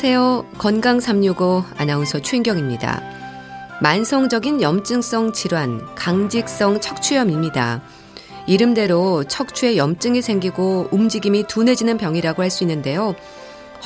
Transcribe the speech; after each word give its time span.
안녕하세요. 0.00 0.46
건강 0.58 1.00
365 1.00 1.64
아나운서 1.76 2.20
최인경입니다. 2.20 3.02
만성적인 3.82 4.62
염증성 4.62 5.32
질환, 5.32 5.92
강직성 5.96 6.80
척추염입니다. 6.80 7.82
이름대로 8.46 9.24
척추에 9.24 9.76
염증이 9.76 10.22
생기고 10.22 10.90
움직임이 10.92 11.48
둔해지는 11.48 11.98
병이라고 11.98 12.42
할 12.42 12.50
수 12.52 12.62
있는데요. 12.62 13.16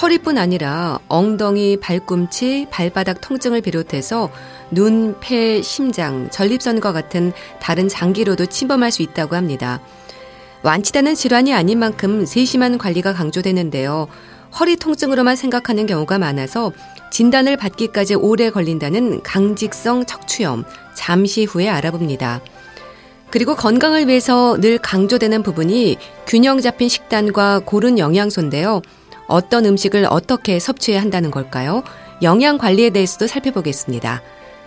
허리뿐 0.03 0.37
아니라 0.37 0.99
엉덩이, 1.09 1.79
발꿈치, 1.79 2.67
발바닥 2.71 3.23
통증을 3.23 3.63
비롯해서 3.63 4.31
눈, 4.71 5.17
폐, 5.19 5.63
심장, 5.63 6.29
전립선과 6.29 6.93
같은 6.93 7.33
다른 7.59 7.89
장기로도 7.89 8.45
침범할 8.47 8.93
수 8.93 9.01
있다고 9.01 9.35
합니다. 9.35 9.81
완치되는 10.63 11.15
질환이 11.15 11.55
아닌 11.55 11.79
만큼 11.79 12.27
세심한 12.27 12.77
관리가 12.77 13.15
강조되는데요. 13.15 14.09
허리 14.59 14.77
통증으로만 14.77 15.37
생각하는 15.37 15.87
경우가 15.87 16.19
많아서 16.19 16.73
진단을 17.11 17.57
받기까지 17.57 18.15
오래 18.15 18.51
걸린다는 18.51 19.23
강직성 19.23 20.07
척추염 20.07 20.65
잠시 20.95 21.45
후에 21.45 21.69
알아봅니다. 21.69 22.41
그리고 23.31 23.57
건강을 23.57 24.09
위해서 24.09 24.59
늘 24.61 24.79
강조되는 24.79 25.43
부분이 25.43 25.97
균형 26.27 26.61
잡힌 26.61 26.89
식단과 26.89 27.63
고른 27.65 27.99
영양소인데요. 27.99 28.83
어떤 29.27 29.65
음식을 29.65 30.07
어떻게 30.09 30.59
섭취해야 30.59 31.01
한다는 31.01 31.31
걸까요? 31.31 31.83
영양 32.21 32.59
관리에 32.59 32.91
대해서도 32.91 33.27
살펴보겠습니다. 33.27 34.21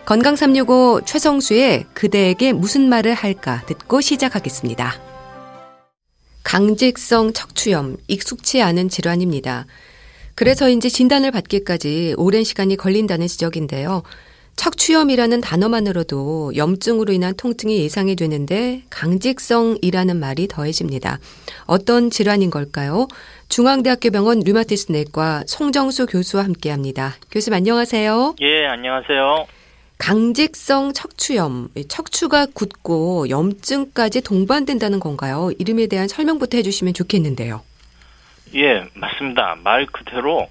건강 0.06 0.36
365 0.36 1.02
최성수의 1.06 1.86
그대에게 1.94 2.54
무슨 2.54 2.90
말을 2.90 3.14
할까 3.14 3.62
듣고 3.68 4.02
시작하겠습니다. 4.02 5.15
강직성 6.46 7.34
척추염, 7.34 7.98
익숙치 8.08 8.62
않은 8.62 8.88
질환입니다. 8.88 9.66
그래서 10.36 10.70
이제 10.70 10.90
진단을 10.90 11.32
받기까지 11.32 12.14
오랜 12.18 12.44
시간이 12.44 12.78
걸린다는 12.78 13.26
지적인데요. 13.28 14.04
척추염이라는 14.56 15.42
단어만으로도 15.42 16.54
염증으로 16.56 17.12
인한 17.12 17.34
통증이 17.36 17.80
예상이 17.80 18.16
되는데 18.16 18.84
강직성이라는 18.92 20.18
말이 20.18 20.48
더해집니다. 20.48 21.20
어떤 21.66 22.10
질환인 22.12 22.52
걸까요? 22.52 23.08
중앙대학교 23.50 24.12
병원 24.12 24.40
류마티스 24.40 24.92
내과 24.92 25.44
송정수 25.48 26.06
교수와 26.06 26.44
함께 26.44 26.70
합니다. 26.70 27.16
교수님 27.32 27.58
안녕하세요. 27.58 28.36
예, 28.42 28.68
안녕하세요. 28.68 29.48
강직성 29.98 30.94
척추염, 30.94 31.70
척추가 31.88 32.46
굳고 32.46 33.30
염증까지 33.30 34.24
동반된다는 34.24 35.00
건가요? 35.00 35.52
이름에 35.58 35.88
대한 35.88 36.08
설명부터 36.08 36.58
해주시면 36.58 36.94
좋겠는데요. 36.94 37.62
예, 38.56 38.86
맞습니다. 38.94 39.56
말 39.64 39.86
그대로 39.86 40.50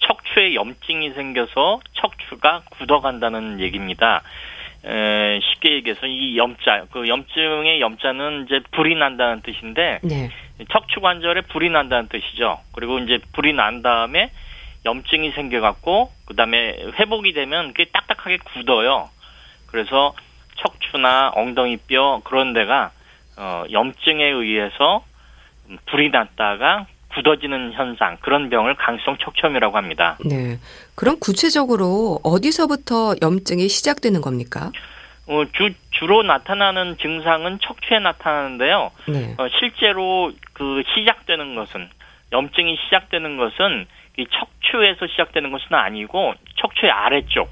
척추에 0.00 0.54
염증이 0.54 1.12
생겨서 1.14 1.80
척추가 1.94 2.62
굳어간다는 2.70 3.60
얘기입니다. 3.60 4.22
에, 4.84 5.40
쉽게 5.40 5.74
얘기해서 5.76 6.06
이 6.06 6.36
염자, 6.36 6.86
그 6.90 7.08
염증의 7.08 7.80
염자는 7.80 8.46
이제 8.46 8.60
불이 8.72 8.96
난다는 8.96 9.42
뜻인데 9.42 10.00
네. 10.02 10.28
척추 10.72 11.00
관절에 11.00 11.42
불이 11.42 11.70
난다는 11.70 12.08
뜻이죠. 12.08 12.58
그리고 12.74 12.98
이제 12.98 13.18
불이 13.32 13.52
난 13.52 13.82
다음에 13.82 14.30
염증이 14.84 15.32
생겨갖고 15.32 16.10
그 16.24 16.34
다음에 16.34 16.76
회복이 16.98 17.32
되면 17.32 17.68
그게 17.68 17.86
딱딱하게 17.92 18.38
굳어요. 18.38 19.08
그래서 19.66 20.14
척추나 20.56 21.30
엉덩이 21.34 21.76
뼈 21.76 22.20
그런 22.24 22.52
데가 22.52 22.90
어, 23.36 23.64
염증에 23.70 24.24
의해서 24.24 25.04
불이 25.86 26.10
났다가 26.10 26.86
굳어지는 27.14 27.72
현상 27.74 28.16
그런 28.20 28.48
병을 28.50 28.74
강성 28.76 29.16
척추염이라고 29.18 29.76
합니다. 29.76 30.16
네. 30.24 30.58
그럼 30.94 31.18
구체적으로 31.20 32.20
어디서부터 32.22 33.14
염증이 33.20 33.68
시작되는 33.68 34.20
겁니까? 34.20 34.72
어, 35.26 35.44
주, 35.52 35.70
주로 35.90 36.22
나타나는 36.22 36.96
증상은 36.98 37.58
척추에 37.62 37.98
나타나는데요. 37.98 38.90
네. 39.08 39.34
어, 39.38 39.46
실제로 39.58 40.32
그 40.52 40.82
시작되는 40.94 41.54
것은 41.54 41.88
염증이 42.32 42.76
시작되는 42.84 43.36
것은 43.36 43.86
이 44.18 44.26
척 44.30 44.48
추에서 44.72 45.06
시작되는 45.06 45.52
것은 45.52 45.66
아니고 45.74 46.34
척추의 46.56 46.90
아래쪽, 46.90 47.48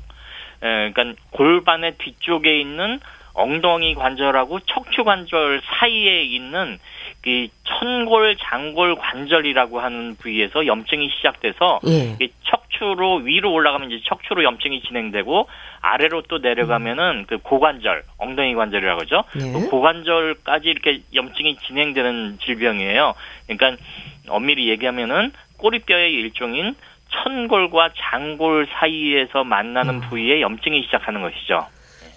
에, 0.63 0.91
그러니까 0.91 1.21
골반의 1.31 1.97
뒤쪽에 1.99 2.59
있는 2.59 3.01
엉덩이 3.35 3.95
관절하고 3.95 4.61
척추 4.61 5.05
관절 5.05 5.63
사이에 5.65 6.23
있는 6.23 6.79
그 7.23 7.49
천골 7.65 8.37
장골 8.39 8.97
관절이라고 8.97 9.81
하는 9.81 10.17
부위에서 10.17 10.67
염증이 10.67 11.11
시작돼서 11.11 11.81
예. 11.87 12.17
척추로 12.45 13.17
위로 13.17 13.53
올라가면 13.53 13.91
이제 13.91 14.03
척추로 14.09 14.43
염증이 14.43 14.83
진행되고 14.83 15.49
아래로 15.83 16.23
또 16.29 16.39
내려가면은 16.39 17.05
음. 17.05 17.25
그 17.27 17.39
고관절 17.39 18.03
엉덩이 18.19 18.55
관절이라고 18.55 19.03
하죠. 19.03 19.25
예. 19.37 19.53
그 19.53 19.69
고관절까지 19.69 20.69
이렇게 20.69 21.03
염증이 21.15 21.59
진행되는 21.59 22.39
질병이에요. 22.43 23.15
그러니까 23.47 23.83
엄밀히 24.29 24.69
얘기하면은 24.71 25.33
꼬리뼈의 25.59 26.13
일종인 26.15 26.75
천골과 27.11 27.91
장골 27.97 28.69
사이에서 28.73 29.45
만나는 29.45 29.95
음. 29.97 30.01
부위에 30.01 30.41
염증이 30.41 30.83
시작하는 30.83 31.23
것이죠. 31.23 31.67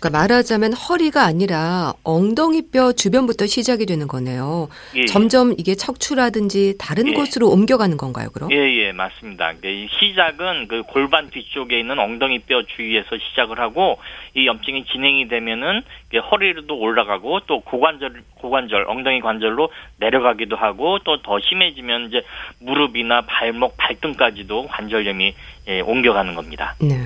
그러니까 0.04 0.10
말하자면 0.20 0.74
허리가 0.74 1.24
아니라 1.24 1.94
엉덩이뼈 2.04 2.92
주변부터 2.92 3.46
시작이 3.46 3.86
되는 3.86 4.08
거네요. 4.10 4.68
예, 4.96 5.02
예. 5.02 5.06
점점 5.06 5.54
이게 5.58 5.76
척추라든지 5.76 6.76
다른 6.78 7.08
예. 7.08 7.14
곳으로 7.14 7.48
옮겨가는 7.50 7.96
건가요, 7.96 8.28
그럼? 8.34 8.52
예, 8.52 8.58
예, 8.58 8.92
맞습니다. 8.92 9.54
시작은 10.00 10.68
그 10.68 10.84
골반 10.84 11.30
뒤쪽에 11.30 11.80
있는 11.80 12.00
엉덩이뼈 12.00 12.64
주위에서 12.76 13.18
시작을 13.18 13.60
하고 13.60 13.98
이 14.36 14.46
염증이 14.46 14.86
진행이 14.92 15.30
되면은 15.30 15.84
허리로도 16.32 16.78
올라가고 16.78 17.40
또 17.48 17.62
고관절, 17.62 18.24
고관절, 18.36 18.86
엉덩이 18.90 19.22
관절로 19.22 19.70
내려가기도 20.00 20.58
하고 20.58 21.00
또 21.00 21.24
더 21.24 21.40
심해지면 21.40 22.08
이제 22.08 22.22
무릎이나 22.60 23.22
발목, 23.22 23.78
발등까지도 23.78 24.68
관절염이 24.68 25.34
예, 25.70 25.80
옮겨가는 25.80 26.36
겁니다. 26.36 26.76
네. 26.82 26.98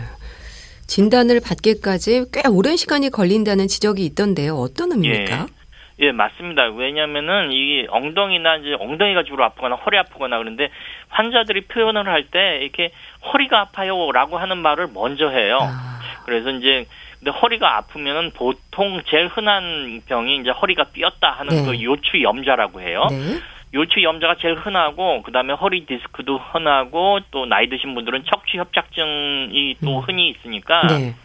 진단을 0.88 1.42
받기까지 1.46 2.25
꽤 2.34 2.48
오랜 2.50 2.78
시간이 2.78 3.09
걸린다는 3.09 3.68
지적이 3.68 4.06
있던데요. 4.06 4.56
어떤 4.56 4.92
의미입니까? 4.92 5.48
예. 5.52 5.58
예, 6.00 6.12
맞습니다. 6.12 6.66
왜냐면은 6.75 7.52
이 7.52 7.88
엉덩이나 7.90 8.58
이제 8.58 8.75
엉덩이가 8.80 9.24
주로 9.24 9.44
아프거나 9.46 9.75
허리 9.78 9.98
아프거나 9.98 10.38
그런데 10.38 10.70
환자들이 11.09 11.62
표현을 11.62 12.08
할 12.08 12.24
때 12.30 12.59
이렇게 12.62 12.92
허리가 13.34 13.62
아파요라고 13.62 14.38
하는 14.38 14.58
말을 14.59 14.88
먼저 14.94 15.28
해요. 15.30 15.58
아. 15.62 16.00
그래서 16.25 16.52
이제 16.52 16.86
근데 17.19 17.31
허리가 17.31 17.78
아프면은 17.78 18.30
보통 18.31 19.02
제일 19.09 19.28
흔한 19.28 20.02
병이 20.06 20.38
이제 20.42 20.52
허리가 20.52 20.84
삐었다 20.94 21.31
하는 21.31 21.56
네. 21.56 21.66
그 21.66 21.84
요추 21.84 22.22
염자라고 22.22 22.80
해요. 22.80 23.08
네. 23.09 23.40
요추 23.73 24.01
염자가 24.01 24.35
제일 24.35 24.55
흔하고 24.55 25.22
그다음에 25.23 25.53
허리 25.53 25.85
디스크도 25.85 26.38
흔하고 26.38 27.19
또 27.31 27.45
나이 27.45 27.67
드신 27.67 27.94
분들은 27.95 28.23
척추 28.25 28.57
협착증이 28.57 29.75
또 29.83 30.00
음. 30.00 30.03
흔히 30.03 30.29
있으니까 30.29 30.88
네. 30.88 31.15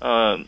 어 0.00 0.38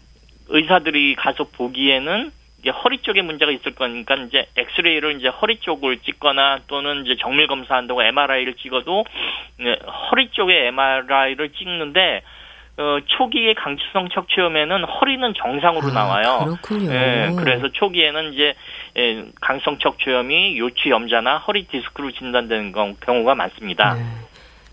의사들이 0.48 1.14
가서 1.14 1.44
보기에는 1.44 2.30
이제 2.60 2.70
허리 2.70 2.98
쪽에 2.98 3.22
문제가 3.22 3.50
있을 3.52 3.74
거니까 3.74 4.16
이제 4.16 4.46
엑스레이를 4.56 5.16
이제 5.18 5.28
허리 5.28 5.58
쪽을 5.60 5.98
찍거나 6.00 6.60
또는 6.66 7.04
이제 7.06 7.16
정밀 7.18 7.46
검사한다고 7.46 8.02
MRI를 8.02 8.54
찍어도 8.54 9.06
네, 9.58 9.78
허리 10.10 10.28
쪽에 10.30 10.66
MRI를 10.66 11.50
찍는데 11.52 12.22
어, 12.80 12.98
초기의 13.04 13.54
강추성 13.56 14.08
척추염에는 14.08 14.84
허리는 14.84 15.34
정상으로 15.34 15.88
아, 15.88 15.92
나와요. 15.92 16.38
그렇군요. 16.46 16.90
예, 16.90 17.30
그래서 17.36 17.68
초기에는 17.70 18.32
이제 18.32 18.54
예, 18.96 19.24
강성 19.38 19.78
척추염이 19.78 20.58
요추염자나 20.58 21.38
허리 21.38 21.66
디스크로 21.66 22.10
진단되는 22.12 22.72
경우가 23.00 23.34
많습니다. 23.34 23.94
네. 23.94 24.02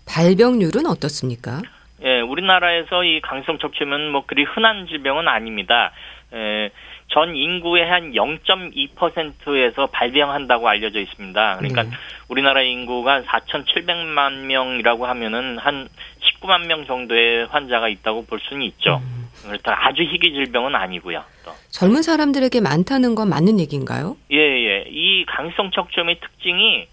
발병률은 0.08 0.86
어떻습니까? 0.86 1.60
예, 2.02 2.20
우리나라에서 2.20 3.04
이 3.04 3.20
강성 3.20 3.58
척추염은 3.58 4.10
뭐 4.10 4.24
그리 4.26 4.44
흔한 4.44 4.86
질병은 4.86 5.28
아닙니다. 5.28 5.92
예, 6.32 6.70
전 7.08 7.34
인구의 7.34 7.86
한 7.86 8.12
0.2%에서 8.12 9.86
발병한다고 9.86 10.68
알려져 10.68 11.00
있습니다. 11.00 11.56
그러니까 11.56 11.82
네. 11.84 11.90
우리나라 12.28 12.62
인구가 12.62 13.22
4,700만 13.22 14.44
명이라고 14.44 15.06
하면은 15.06 15.58
한 15.58 15.88
19만 16.20 16.66
명 16.66 16.86
정도의 16.86 17.46
환자가 17.46 17.88
있다고 17.88 18.26
볼 18.26 18.40
수는 18.40 18.62
있죠. 18.66 19.00
음. 19.02 19.28
그렇다 19.46 19.86
아주 19.86 20.02
희귀 20.02 20.32
질병은 20.32 20.74
아니고요. 20.74 21.24
또. 21.44 21.52
젊은 21.70 22.02
사람들에게 22.02 22.60
많다는 22.60 23.14
건 23.14 23.30
맞는 23.30 23.58
얘기인가요? 23.60 24.16
예, 24.30 24.36
예. 24.36 24.84
이 24.88 25.24
강성 25.26 25.70
척추염의 25.70 26.20
특징이 26.20 26.86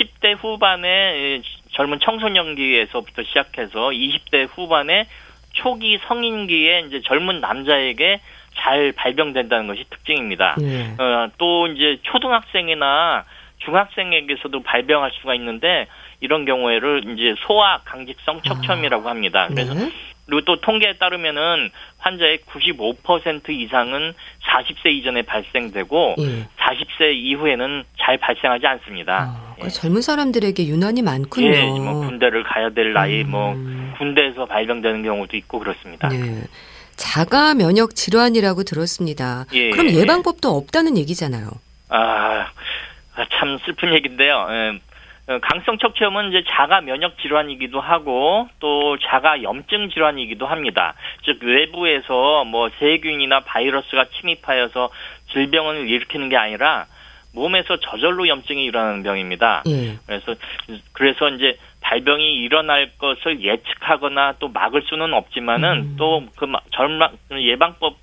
10대 0.00 0.36
후반의 0.36 1.42
젊은 1.72 2.00
청소년기에서부터 2.00 3.22
시작해서 3.22 3.90
20대 3.90 4.48
후반의 4.50 5.06
초기 5.52 5.98
성인기에 6.08 6.86
이제 6.88 7.00
젊은 7.04 7.40
남자에게 7.40 8.20
잘 8.56 8.92
발병된다는 8.92 9.66
것이 9.66 9.84
특징입니다. 9.90 10.56
예. 10.60 10.94
어, 10.98 11.28
또 11.38 11.66
이제 11.68 11.98
초등학생이나 12.02 13.24
중학생에게서도 13.58 14.62
발병할 14.62 15.10
수가 15.20 15.34
있는데 15.34 15.86
이런 16.20 16.44
경우에를 16.44 17.04
이제 17.12 17.34
소아 17.46 17.80
강직성 17.84 18.42
척추염이라고 18.42 19.08
합니다. 19.08 19.48
그래서 19.48 19.74
네. 19.74 19.90
그리고 20.26 20.40
또 20.42 20.60
통계에 20.60 20.94
따르면은 20.94 21.70
환자의 21.98 22.38
95% 22.46 23.50
이상은 23.50 24.14
40세 24.42 24.92
이전에 24.92 25.22
발생되고 25.22 26.14
예. 26.18 26.48
40세 26.56 27.14
이후에는 27.14 27.84
잘 28.00 28.16
발생하지 28.16 28.66
않습니다. 28.66 29.36
아, 29.36 29.56
예. 29.62 29.68
젊은 29.68 30.00
사람들에게 30.00 30.66
유난히 30.66 31.02
많군요. 31.02 31.46
예, 31.46 31.64
뭐 31.66 32.06
군대를 32.06 32.42
가야 32.44 32.70
될 32.70 32.92
나이, 32.94 33.22
뭐 33.24 33.52
음. 33.52 33.90
뭐 33.90 33.98
군대에서 33.98 34.46
발병되는 34.46 35.02
경우도 35.02 35.36
있고 35.36 35.58
그렇습니다. 35.58 36.08
네. 36.08 36.44
자가 36.96 37.54
면역 37.54 37.94
질환이라고 37.94 38.64
들었습니다. 38.64 39.44
예, 39.52 39.70
그럼 39.70 39.88
예. 39.88 39.94
예방법도 39.94 40.48
없다는 40.48 40.96
얘기잖아요. 40.98 41.48
아, 41.88 42.46
참 43.32 43.58
슬픈 43.64 43.92
얘기인데요. 43.94 44.46
예. 44.50 44.80
어, 45.26 45.38
강성 45.40 45.78
척추염은 45.78 46.28
이제 46.28 46.44
자가 46.50 46.82
면역 46.82 47.18
질환이기도 47.18 47.80
하고 47.80 48.48
또 48.60 48.98
자가 48.98 49.42
염증 49.42 49.88
질환이기도 49.88 50.46
합니다. 50.46 50.94
즉 51.24 51.42
외부에서 51.42 52.44
뭐 52.44 52.68
세균이나 52.78 53.40
바이러스가 53.40 54.06
침입하여서 54.20 54.90
질병을 55.32 55.88
일으키는 55.88 56.28
게 56.28 56.36
아니라 56.36 56.86
몸에서 57.32 57.78
저절로 57.80 58.28
염증이 58.28 58.64
일어나는 58.64 59.02
병입니다. 59.02 59.62
예. 59.66 59.96
그래서 60.06 60.34
그래서 60.92 61.28
이제 61.30 61.58
발병이 61.84 62.36
일어날 62.36 62.90
것을 62.98 63.42
예측하거나 63.42 64.36
또 64.38 64.48
막을 64.48 64.82
수는 64.88 65.12
없지만은 65.12 65.68
음. 65.68 65.96
또그 65.98 66.46
절망 66.72 67.10
예방법 67.30 67.96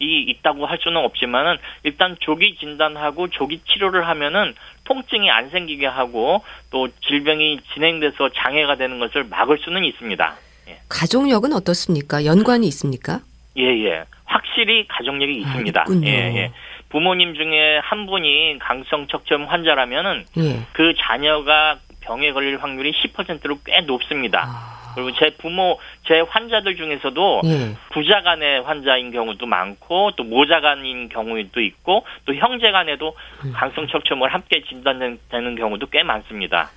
이 0.00 0.24
있다고 0.28 0.66
할 0.66 0.78
수는 0.80 0.96
없지만은 0.96 1.58
일단 1.84 2.16
조기 2.20 2.56
진단하고 2.56 3.28
조기 3.28 3.60
치료를 3.64 4.08
하면은 4.08 4.54
통증이 4.84 5.30
안 5.30 5.50
생기게 5.50 5.86
하고 5.86 6.42
또 6.72 6.88
질병이 7.06 7.60
진행돼서 7.72 8.30
장애가 8.30 8.76
되는 8.76 8.98
것을 8.98 9.24
막을 9.24 9.58
수는 9.58 9.84
있습니다. 9.84 10.34
예. 10.68 10.78
가족력은 10.88 11.52
어떻습니까? 11.52 12.24
연관이 12.24 12.66
있습니까? 12.68 13.20
예, 13.58 13.64
예. 13.64 14.04
확실히 14.24 14.86
가족력이 14.88 15.44
아, 15.44 15.48
있습니다. 15.48 15.80
아, 15.82 16.00
예, 16.04 16.08
예. 16.08 16.52
부모님 16.88 17.34
중에 17.34 17.78
한 17.82 18.06
분이 18.06 18.58
강성 18.58 19.06
척추염 19.06 19.44
환자라면은 19.44 20.24
예. 20.38 20.60
그 20.72 20.94
자녀가 20.98 21.76
병에 22.10 22.32
걸릴 22.32 22.58
확률이 22.58 22.92
10%로 22.92 23.58
꽤 23.64 23.80
높습니다. 23.82 24.44
아. 24.48 24.92
그리고 24.96 25.12
제 25.12 25.30
부모, 25.38 25.78
제 26.08 26.18
환자들 26.18 26.74
중에서도 26.74 27.42
예. 27.44 27.76
부자간의 27.92 28.62
환자인 28.62 29.12
경우도 29.12 29.46
많고 29.46 30.10
또 30.16 30.24
모자간인 30.24 31.08
경우도 31.08 31.60
있고 31.60 32.04
또 32.24 32.34
형제간에도 32.34 33.14
음. 33.44 33.52
강성 33.54 33.86
척추염을 33.86 34.34
함께 34.34 34.64
진단되는 34.68 35.54
경우도 35.54 35.86
꽤 35.90 36.02
많습니다. 36.02 36.70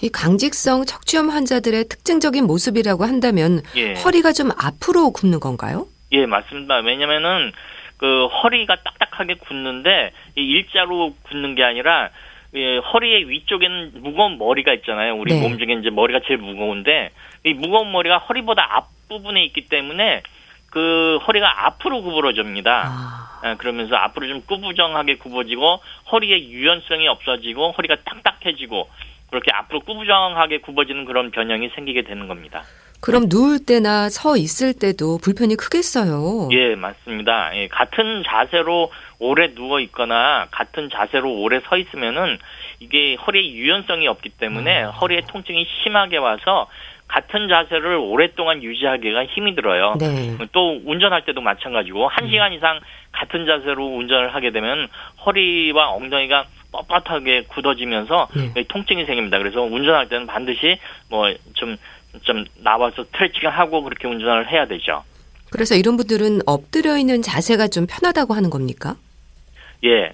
이 0.00 0.08
강직성 0.08 0.84
척추염 0.84 1.30
환자들의 1.30 1.88
특징적인 1.88 2.44
모습이라고 2.44 3.02
한다면 3.02 3.62
예. 3.74 3.94
허리가 3.94 4.32
좀 4.32 4.50
앞으로 4.56 5.10
굽는 5.10 5.40
건가요? 5.40 5.86
예, 6.12 6.26
맞습니다. 6.26 6.76
왜냐면은 6.76 7.50
그 7.96 8.26
허리가 8.26 8.76
딱딱하게 8.76 9.34
굳는데 9.34 10.12
일자로 10.36 11.14
굳는 11.24 11.56
게 11.56 11.64
아니라 11.64 12.10
예, 12.54 12.78
허리의 12.78 13.28
위쪽에는 13.28 13.92
무거운 13.96 14.38
머리가 14.38 14.72
있잖아요. 14.74 15.16
우리 15.16 15.34
네. 15.34 15.40
몸 15.40 15.58
중에 15.58 15.74
이제 15.80 15.90
머리가 15.90 16.20
제일 16.26 16.38
무거운데 16.38 17.10
이 17.44 17.54
무거운 17.54 17.92
머리가 17.92 18.18
허리보다 18.18 18.66
앞 18.76 18.88
부분에 19.08 19.44
있기 19.46 19.66
때문에 19.66 20.22
그 20.70 21.18
허리가 21.26 21.66
앞으로 21.66 22.02
구부러집니다. 22.02 22.84
아. 22.86 23.40
예, 23.44 23.54
그러면서 23.56 23.96
앞으로 23.96 24.28
좀 24.28 24.42
꾸부정하게 24.46 25.16
굽어지고 25.16 25.80
허리의 26.12 26.50
유연성이 26.50 27.08
없어지고 27.08 27.72
허리가 27.72 27.96
딱딱해지고 28.04 28.88
그렇게 29.30 29.50
앞으로 29.52 29.80
꾸부정하게 29.80 30.58
굽어지는 30.58 31.04
그런 31.04 31.30
변형이 31.30 31.70
생기게 31.74 32.02
되는 32.02 32.28
겁니다. 32.28 32.62
그럼 33.00 33.26
누울 33.28 33.64
때나 33.64 34.08
서 34.08 34.36
있을 34.36 34.72
때도 34.72 35.18
불편이 35.22 35.56
크겠어요. 35.56 36.48
예, 36.52 36.74
맞습니다. 36.74 37.54
예, 37.56 37.68
같은 37.68 38.22
자세로 38.26 38.90
오래 39.18 39.54
누워 39.54 39.80
있거나 39.80 40.46
같은 40.50 40.90
자세로 40.90 41.32
오래 41.40 41.60
서 41.60 41.76
있으면은 41.76 42.38
이게 42.80 43.14
허리에 43.14 43.52
유연성이 43.52 44.06
없기 44.08 44.30
때문에 44.30 44.84
음. 44.84 44.90
허리에 44.90 45.22
통증이 45.28 45.66
심하게 45.82 46.18
와서 46.18 46.68
같은 47.08 47.48
자세를 47.48 47.96
오랫동안 47.96 48.62
유지하기가 48.62 49.26
힘이 49.26 49.54
들어요. 49.54 49.94
네. 49.98 50.36
또 50.52 50.80
운전할 50.84 51.24
때도 51.24 51.40
마찬가지고 51.40 52.08
한 52.08 52.24
음. 52.24 52.30
시간 52.30 52.52
이상 52.52 52.80
같은 53.12 53.46
자세로 53.46 53.84
운전을 53.86 54.34
하게 54.34 54.50
되면 54.50 54.88
허리와 55.24 55.90
엉덩이가 55.90 56.46
뻣뻣하게 56.72 57.48
굳어지면서 57.48 58.28
네. 58.54 58.64
통증이 58.68 59.06
생깁니다. 59.06 59.38
그래서 59.38 59.62
운전할 59.62 60.08
때는 60.08 60.26
반드시 60.26 60.78
뭐좀 61.08 61.76
좀 62.22 62.44
나와서 62.62 63.04
스트레칭을 63.04 63.50
하고 63.50 63.82
그렇게 63.82 64.08
운전을 64.08 64.50
해야 64.50 64.66
되죠. 64.66 65.04
그래서 65.50 65.74
이런 65.74 65.96
분들은 65.96 66.40
엎드려 66.44 66.98
있는 66.98 67.22
자세가 67.22 67.68
좀 67.68 67.86
편하다고 67.86 68.34
하는 68.34 68.50
겁니까? 68.50 68.96
예, 69.86 70.12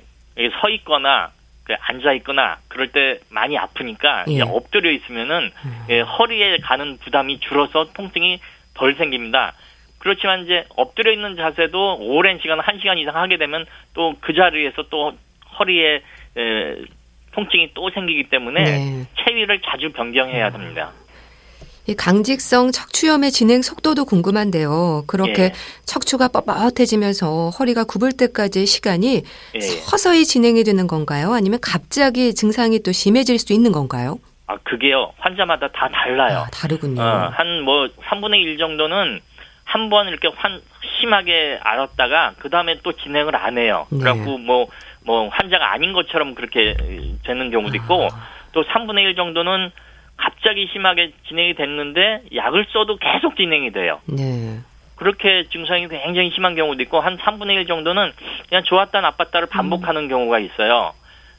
서 0.60 0.68
있거나 0.70 1.30
그 1.64 1.74
앉아 1.78 2.12
있거나 2.14 2.58
그럴 2.68 2.88
때 2.88 3.20
많이 3.30 3.56
아프니까 3.56 4.24
예. 4.28 4.40
엎드려 4.42 4.90
있으면은 4.90 5.50
음. 5.64 5.86
예, 5.90 6.00
허리에 6.00 6.58
가는 6.58 6.98
부담이 6.98 7.40
줄어서 7.40 7.92
통증이 7.92 8.40
덜 8.74 8.94
생깁니다. 8.94 9.54
그렇지만 9.98 10.44
이제 10.44 10.64
엎드려 10.76 11.12
있는 11.12 11.36
자세도 11.36 11.98
오랜 12.00 12.40
시간 12.40 12.58
한 12.58 12.78
시간 12.80 12.98
이상 12.98 13.14
하게 13.16 13.36
되면 13.36 13.64
또 13.94 14.14
그 14.20 14.34
자리에서 14.34 14.84
또 14.90 15.12
허리에 15.58 16.02
에, 16.36 16.76
통증이 17.32 17.70
또 17.74 17.90
생기기 17.90 18.24
때문에 18.24 18.62
네. 18.64 19.04
체위를 19.18 19.60
자주 19.60 19.92
변경해야 19.92 20.50
됩니다. 20.50 20.92
이 21.86 21.94
강직성 21.94 22.70
척추염의 22.70 23.32
진행 23.32 23.60
속도도 23.60 24.04
궁금한데요. 24.04 25.02
그렇게 25.08 25.42
예. 25.42 25.52
척추가 25.84 26.28
뻣뻣해지면서 26.28 27.58
허리가 27.58 27.82
굽을 27.84 28.12
때까지 28.12 28.66
시간이 28.66 29.22
예. 29.56 29.60
서서히 29.60 30.24
진행이 30.24 30.62
되는 30.62 30.86
건가요? 30.86 31.32
아니면 31.32 31.58
갑자기 31.60 32.34
증상이 32.34 32.80
또 32.84 32.92
심해질 32.92 33.38
수 33.40 33.52
있는 33.52 33.72
건가요? 33.72 34.18
아, 34.46 34.56
그게요. 34.62 35.12
환자마다 35.18 35.68
다 35.72 35.88
달라요. 35.92 36.44
아, 36.46 36.50
다르군요. 36.52 37.02
어, 37.02 37.30
한뭐 37.32 37.88
3분의 38.08 38.36
1 38.42 38.58
정도는 38.58 39.20
한 39.64 39.88
번 39.88 40.06
이렇게 40.08 40.28
환 40.36 40.60
심하게 41.00 41.58
알았다가 41.62 42.34
그 42.38 42.50
다음에 42.50 42.78
또 42.84 42.92
진행을 42.92 43.34
안 43.34 43.58
해요. 43.58 43.86
네. 43.90 43.98
그래갖고 43.98 44.38
뭐뭐 44.38 44.66
뭐 45.04 45.28
환자가 45.30 45.72
아닌 45.72 45.92
것처럼 45.92 46.34
그렇게 46.34 46.76
되는 47.24 47.50
경우도 47.50 47.74
있고 47.76 48.04
아. 48.12 48.28
또 48.52 48.62
3분의 48.64 48.98
1 48.98 49.14
정도는 49.16 49.70
갑자기 50.22 50.68
심하게 50.72 51.12
진행이 51.26 51.54
됐는데 51.54 52.22
약을 52.32 52.66
써도 52.72 52.96
계속 52.96 53.36
진행이 53.36 53.72
돼요. 53.72 54.00
네. 54.06 54.60
그렇게 54.94 55.48
증상이 55.50 55.88
굉장히 55.88 56.30
심한 56.30 56.54
경우도 56.54 56.80
있고 56.84 57.00
한 57.00 57.18
3분의 57.18 57.54
1 57.54 57.66
정도는 57.66 58.12
그냥 58.48 58.62
좋았다 58.62 59.00
나빴다를 59.00 59.48
반복하는 59.48 60.02
음. 60.02 60.08
경우가 60.08 60.38
있어요. 60.38 60.92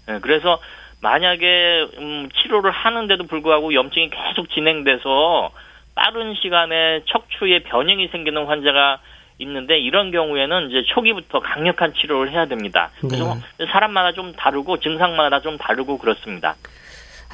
네, 0.07 0.19
그래서 0.21 0.59
만약에 1.01 1.87
음, 1.97 2.29
치료를 2.35 2.71
하는데도 2.71 3.27
불구하고 3.27 3.73
염증이 3.73 4.09
계속 4.09 4.49
진행돼서 4.49 5.51
빠른 5.95 6.35
시간에 6.35 7.03
척추에 7.05 7.59
변형이 7.59 8.09
생기는 8.09 8.45
환자가 8.45 8.99
있는데 9.39 9.79
이런 9.79 10.11
경우에는 10.11 10.69
이제 10.69 10.83
초기부터 10.93 11.39
강력한 11.39 11.93
치료를 11.93 12.31
해야 12.31 12.45
됩니다. 12.47 12.89
그래서 12.99 13.35
네. 13.57 13.65
사람마다 13.71 14.11
좀 14.11 14.33
다르고 14.33 14.79
증상마다 14.79 15.39
좀 15.39 15.57
다르고 15.57 15.99
그렇습니다. 15.99 16.55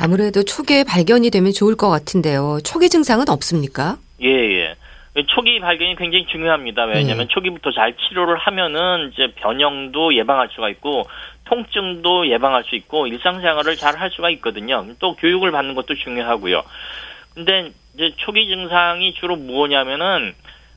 아무래도 0.01 0.43
초기에 0.43 0.85
발견이 0.85 1.29
되면 1.29 1.51
좋을 1.51 1.75
것 1.75 1.89
같은데요. 1.89 2.59
초기 2.63 2.87
증상은 2.89 3.27
없습니까? 3.27 3.97
예, 4.21 4.29
예. 4.29 4.75
초기 5.27 5.59
발견이 5.59 5.97
굉장히 5.97 6.25
중요합니다. 6.27 6.85
왜냐하면 6.85 7.27
네. 7.27 7.33
초기부터 7.33 7.71
잘 7.73 7.93
치료를 7.97 8.37
하면은 8.37 9.11
이제 9.11 9.33
변형도 9.35 10.15
예방할 10.15 10.47
수가 10.55 10.69
있고 10.69 11.03
통증도 11.45 12.29
예방할 12.29 12.63
수 12.63 12.75
있고 12.75 13.07
일상생활을 13.07 13.75
잘 13.75 13.99
할 13.99 14.11
수가 14.11 14.29
있거든요. 14.29 14.85
또 14.99 15.15
교육을 15.15 15.51
받는 15.51 15.75
것도 15.75 15.95
중요하고요. 15.95 16.63
근데 17.35 17.71
이제 17.95 18.13
초기 18.17 18.47
증상이 18.47 19.13
주로 19.15 19.35
무엇냐면은 19.35 20.33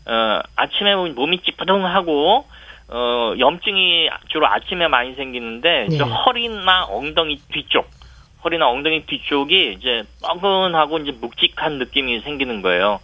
어 0.06 0.40
아침에 0.56 0.96
몸이 0.96 1.42
찌뿌둥하고 1.44 2.44
어 2.88 3.34
염증이 3.38 4.08
주로 4.28 4.48
아침에 4.48 4.88
많이 4.88 5.14
생기는데 5.14 5.86
네. 5.90 5.98
허리나 5.98 6.86
엉덩이 6.86 7.36
뒤쪽 7.52 7.86
허리나 8.44 8.68
엉덩이 8.68 9.06
뒤쪽이 9.06 9.76
이제 9.78 10.02
뻐근하고 10.22 10.98
이제 10.98 11.12
묵직한 11.12 11.78
느낌이 11.78 12.20
생기는 12.20 12.62
거예요. 12.62 13.00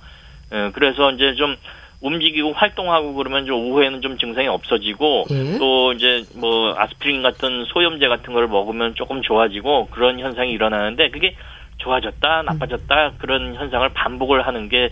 예, 0.53 0.71
그래서 0.73 1.11
이제 1.13 1.35
좀 1.35 1.57
움직이고 2.01 2.53
활동하고 2.53 3.15
그러면 3.15 3.47
좀 3.47 3.57
오후에는 3.57 4.01
좀 4.01 4.19
증상이 4.19 4.47
없어지고 4.47 5.25
예? 5.31 5.59
또 5.59 5.93
이제 5.93 6.25
뭐 6.37 6.75
아스피린 6.79 7.23
같은 7.23 7.65
소염제 7.67 8.07
같은 8.07 8.33
걸 8.33 8.47
먹으면 8.47 8.95
조금 8.95 9.21
좋아지고 9.23 9.89
그런 9.91 10.21
현상이 10.21 10.53
일어나는데 10.53 11.11
그게 11.11 11.35
좋아졌다 11.79 12.43
나빠졌다 12.43 13.07
음. 13.09 13.13
그런 13.19 13.55
현상을 13.55 13.89
반복을 13.91 14.47
하는 14.47 14.69
게 14.69 14.91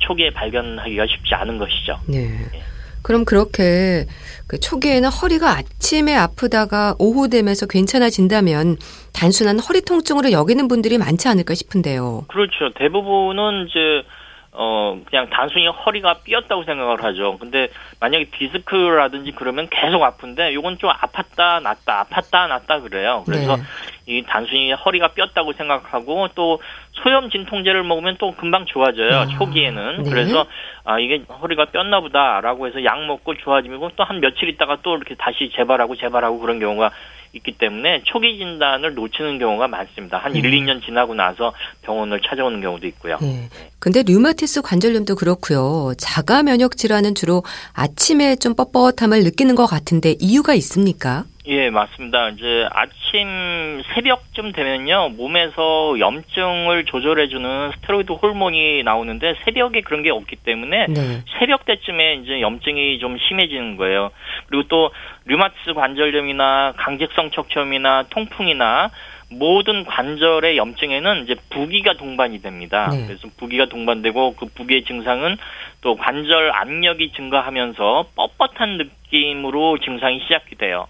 초기에 0.00 0.30
발견하기가 0.30 1.06
쉽지 1.06 1.34
않은 1.34 1.58
것이죠. 1.58 2.00
네. 2.08 2.18
예. 2.54 2.77
그럼 3.08 3.24
그렇게 3.24 4.04
그 4.46 4.60
초기에는 4.60 5.08
허리가 5.08 5.52
아침에 5.52 6.14
아프다가 6.14 6.94
오후 6.98 7.30
되면서 7.30 7.64
괜찮아진다면 7.66 8.76
단순한 9.14 9.60
허리 9.60 9.80
통증으로 9.80 10.30
여기는 10.30 10.68
분들이 10.68 10.98
많지 10.98 11.26
않을까 11.26 11.54
싶은데요. 11.54 12.26
그렇죠. 12.28 12.70
대부분은 12.74 13.66
이제 13.66 14.06
어 14.52 15.00
그냥 15.08 15.30
단순히 15.30 15.68
허리가 15.68 16.18
삐었다고 16.22 16.64
생각을 16.64 17.02
하죠. 17.02 17.38
근데 17.38 17.70
만약에 17.98 18.28
디스크라든지 18.38 19.32
그러면 19.32 19.68
계속 19.70 20.02
아픈데 20.02 20.52
요건 20.52 20.76
좀 20.76 20.90
아팠다 20.90 21.62
낫다 21.62 22.04
아팠다 22.04 22.46
낫다 22.48 22.80
그래요. 22.80 23.22
그래서 23.24 23.56
네. 23.56 23.62
이 24.08 24.22
단순히 24.26 24.72
허리가 24.72 25.08
삐었다고 25.08 25.52
생각하고 25.52 26.28
또 26.34 26.60
소염 26.92 27.30
진통제를 27.30 27.84
먹으면 27.84 28.16
또 28.18 28.34
금방 28.34 28.64
좋아져요. 28.64 29.14
아, 29.14 29.26
초기에는. 29.26 30.02
네. 30.02 30.10
그래서 30.10 30.46
아 30.84 30.98
이게 30.98 31.22
허리가 31.28 31.66
삐었나 31.66 32.00
보다라고 32.00 32.66
해서 32.66 32.82
약 32.84 33.04
먹고 33.06 33.34
좋아지고 33.36 33.90
또 33.96 34.08
한 34.08 34.20
며칠 34.20 34.48
있다가 34.48 34.78
또 34.82 34.96
이렇게 34.96 35.14
다시 35.16 35.50
재발하고 35.54 35.96
재발하고 35.96 36.38
그런 36.38 36.58
경우가 36.58 36.90
있기 37.34 37.52
때문에 37.52 38.00
초기 38.04 38.38
진단을 38.38 38.94
놓치는 38.94 39.38
경우가 39.38 39.68
많습니다. 39.68 40.16
한 40.16 40.32
네. 40.32 40.38
1, 40.38 40.50
2년 40.50 40.82
지나고 40.82 41.14
나서 41.14 41.52
병원을 41.82 42.22
찾아오는 42.22 42.58
경우도 42.62 42.86
있고요. 42.86 43.18
네. 43.20 43.50
근데 43.78 44.02
류마티스 44.02 44.62
관절염도 44.62 45.14
그렇고요. 45.16 45.92
자가 45.98 46.42
면역 46.42 46.78
질환은 46.78 47.14
주로 47.14 47.42
아침에 47.74 48.36
좀 48.36 48.54
뻣뻣함을 48.54 49.24
느끼는 49.24 49.54
것 49.56 49.66
같은데 49.66 50.14
이유가 50.18 50.54
있습니까? 50.54 51.24
예, 51.50 51.70
맞습니다. 51.70 52.28
이제 52.28 52.68
아침 52.72 53.82
새벽쯤 53.94 54.52
되면요, 54.52 55.14
몸에서 55.16 55.98
염증을 55.98 56.84
조절해주는 56.84 57.72
스테로이드 57.76 58.12
호르몬이 58.12 58.82
나오는데 58.82 59.34
새벽에 59.44 59.80
그런 59.80 60.02
게 60.02 60.10
없기 60.10 60.36
때문에 60.36 60.86
네. 60.88 61.22
새벽 61.38 61.64
때쯤에 61.64 62.16
이제 62.16 62.42
염증이 62.42 62.98
좀 62.98 63.16
심해지는 63.16 63.78
거예요. 63.78 64.10
그리고 64.48 64.68
또 64.68 64.90
류마티스 65.24 65.72
관절염이나 65.72 66.74
강직성 66.76 67.30
척추염이나 67.30 68.04
통풍이나 68.10 68.90
모든 69.30 69.86
관절의 69.86 70.58
염증에는 70.58 71.24
이제 71.24 71.34
부기가 71.48 71.94
동반이 71.94 72.42
됩니다. 72.42 72.90
네. 72.92 73.06
그래서 73.06 73.26
부기가 73.38 73.66
동반되고 73.66 74.36
그 74.36 74.46
부기의 74.54 74.84
증상은 74.84 75.38
또 75.80 75.96
관절 75.96 76.50
압력이 76.52 77.12
증가하면서 77.12 78.10
뻣뻣한 78.16 78.76
느낌으로 78.76 79.78
증상이 79.78 80.20
시작이 80.20 80.56
돼요. 80.56 80.86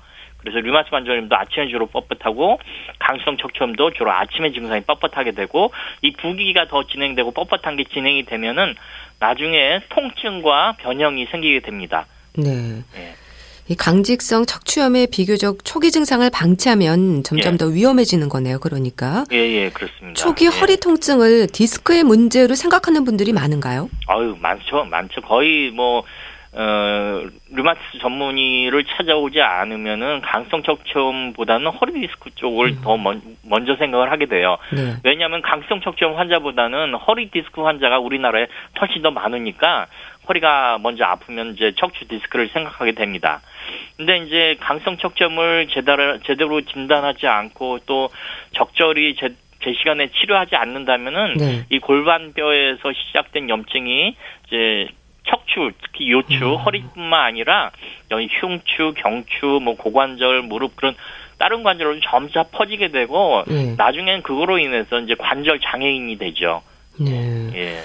그래서 0.49 0.61
류마스 0.61 0.91
관절염도 0.91 1.37
아침에 1.37 1.69
주로 1.69 1.87
뻣뻣하고 1.89 2.59
강성 2.99 3.37
척추염도 3.37 3.93
주로 3.93 4.11
아침에 4.11 4.53
증상이 4.53 4.81
뻣뻣하게 4.83 5.37
되고 5.37 5.73
이 6.01 6.13
부기가 6.13 6.67
더 6.67 6.87
진행되고 6.87 7.33
뻣뻣한 7.33 7.77
게 7.77 7.85
진행이 7.85 8.25
되면은 8.25 8.75
나중에 9.21 9.81
통증과 9.91 10.77
변형이 10.79 11.27
생기게 11.27 11.61
됩니다. 11.61 12.07
네. 12.35 12.83
네. 12.95 13.15
이 13.71 13.75
강직성 13.77 14.47
척추염의 14.47 15.09
비교적 15.13 15.63
초기 15.63 15.91
증상을 15.91 16.29
방치하면 16.31 17.23
점점 17.23 17.53
예. 17.53 17.57
더 17.59 17.67
위험해지는 17.67 18.31
거네요. 18.31 18.59
그러니까. 18.61 19.25
예, 19.31 19.37
예, 19.37 19.69
그렇습니다. 19.69 20.15
초기 20.15 20.47
예. 20.47 20.49
허리 20.49 20.79
통증을 20.79 21.49
디스크의 21.49 22.03
문제로 22.05 22.55
생각하는 22.55 23.05
분들이 23.05 23.35
많은가요? 23.35 23.91
아유, 24.07 24.35
많죠. 24.41 24.85
많죠. 24.85 25.21
거의 25.21 25.71
뭐 25.71 26.03
어, 26.53 27.27
류마티스 27.51 27.99
전문의를 28.01 28.85
찾아오지 28.85 29.41
않으면은 29.41 30.23
강직성 30.23 30.63
척추염보다는 30.63 31.67
허리 31.73 31.93
디스크 32.01 32.31
쪽을 32.35 32.69
음. 32.69 32.81
더 32.83 32.97
먼, 32.97 33.21
먼저 33.45 33.77
생각을 33.77 34.11
하게 34.11 34.27
돼요. 34.27 34.57
네. 34.73 34.95
왜냐하면 35.05 35.43
강직성 35.43 35.81
척추염 35.81 36.17
환자보다는 36.17 36.95
허리 36.95 37.31
디스크 37.31 37.63
환자가 37.63 37.99
우리나라에 37.99 38.47
훨씬 38.81 39.03
더 39.03 39.11
많으니까 39.11 39.87
허리가 40.29 40.79
먼저 40.79 41.05
아프면 41.05 41.55
이제 41.55 41.73
척추 41.77 42.07
디스크를 42.07 42.49
생각하게 42.49 42.93
됩니다. 42.93 43.41
근데 43.97 44.19
이제 44.19 44.57
강직성 44.61 44.97
척추염을 44.97 45.69
제대로 45.69 46.19
제대로 46.21 46.61
진단하지 46.61 47.27
않고 47.27 47.81
또 47.87 48.11
적절히 48.53 49.17
제, 49.17 49.35
제 49.63 49.73
시간에 49.73 50.09
치료하지 50.09 50.57
않는다면은 50.57 51.35
네. 51.35 51.65
이 51.71 51.79
골반뼈에서 51.79 52.93
시작된 52.93 53.49
염증이 53.49 54.17
이제 54.47 54.89
척추, 55.29 55.71
특히 55.83 56.11
요추, 56.11 56.45
음. 56.45 56.57
허리뿐만 56.57 57.25
아니라 57.25 57.71
여기 58.11 58.29
흉추, 58.41 58.95
경추, 58.97 59.61
뭐 59.63 59.77
고관절, 59.77 60.43
무릎 60.43 60.77
그런 60.77 60.95
다른 61.39 61.63
관절로 61.63 61.99
점차 62.01 62.43
퍼지게 62.43 62.89
되고 62.89 63.45
네. 63.47 63.75
나중엔 63.77 64.23
그거로 64.23 64.59
인해서 64.59 64.99
이제 65.01 65.15
관절 65.15 65.61
장애인이 65.61 66.19
되죠. 66.19 66.63
네. 67.01 67.51
예. 67.55 67.79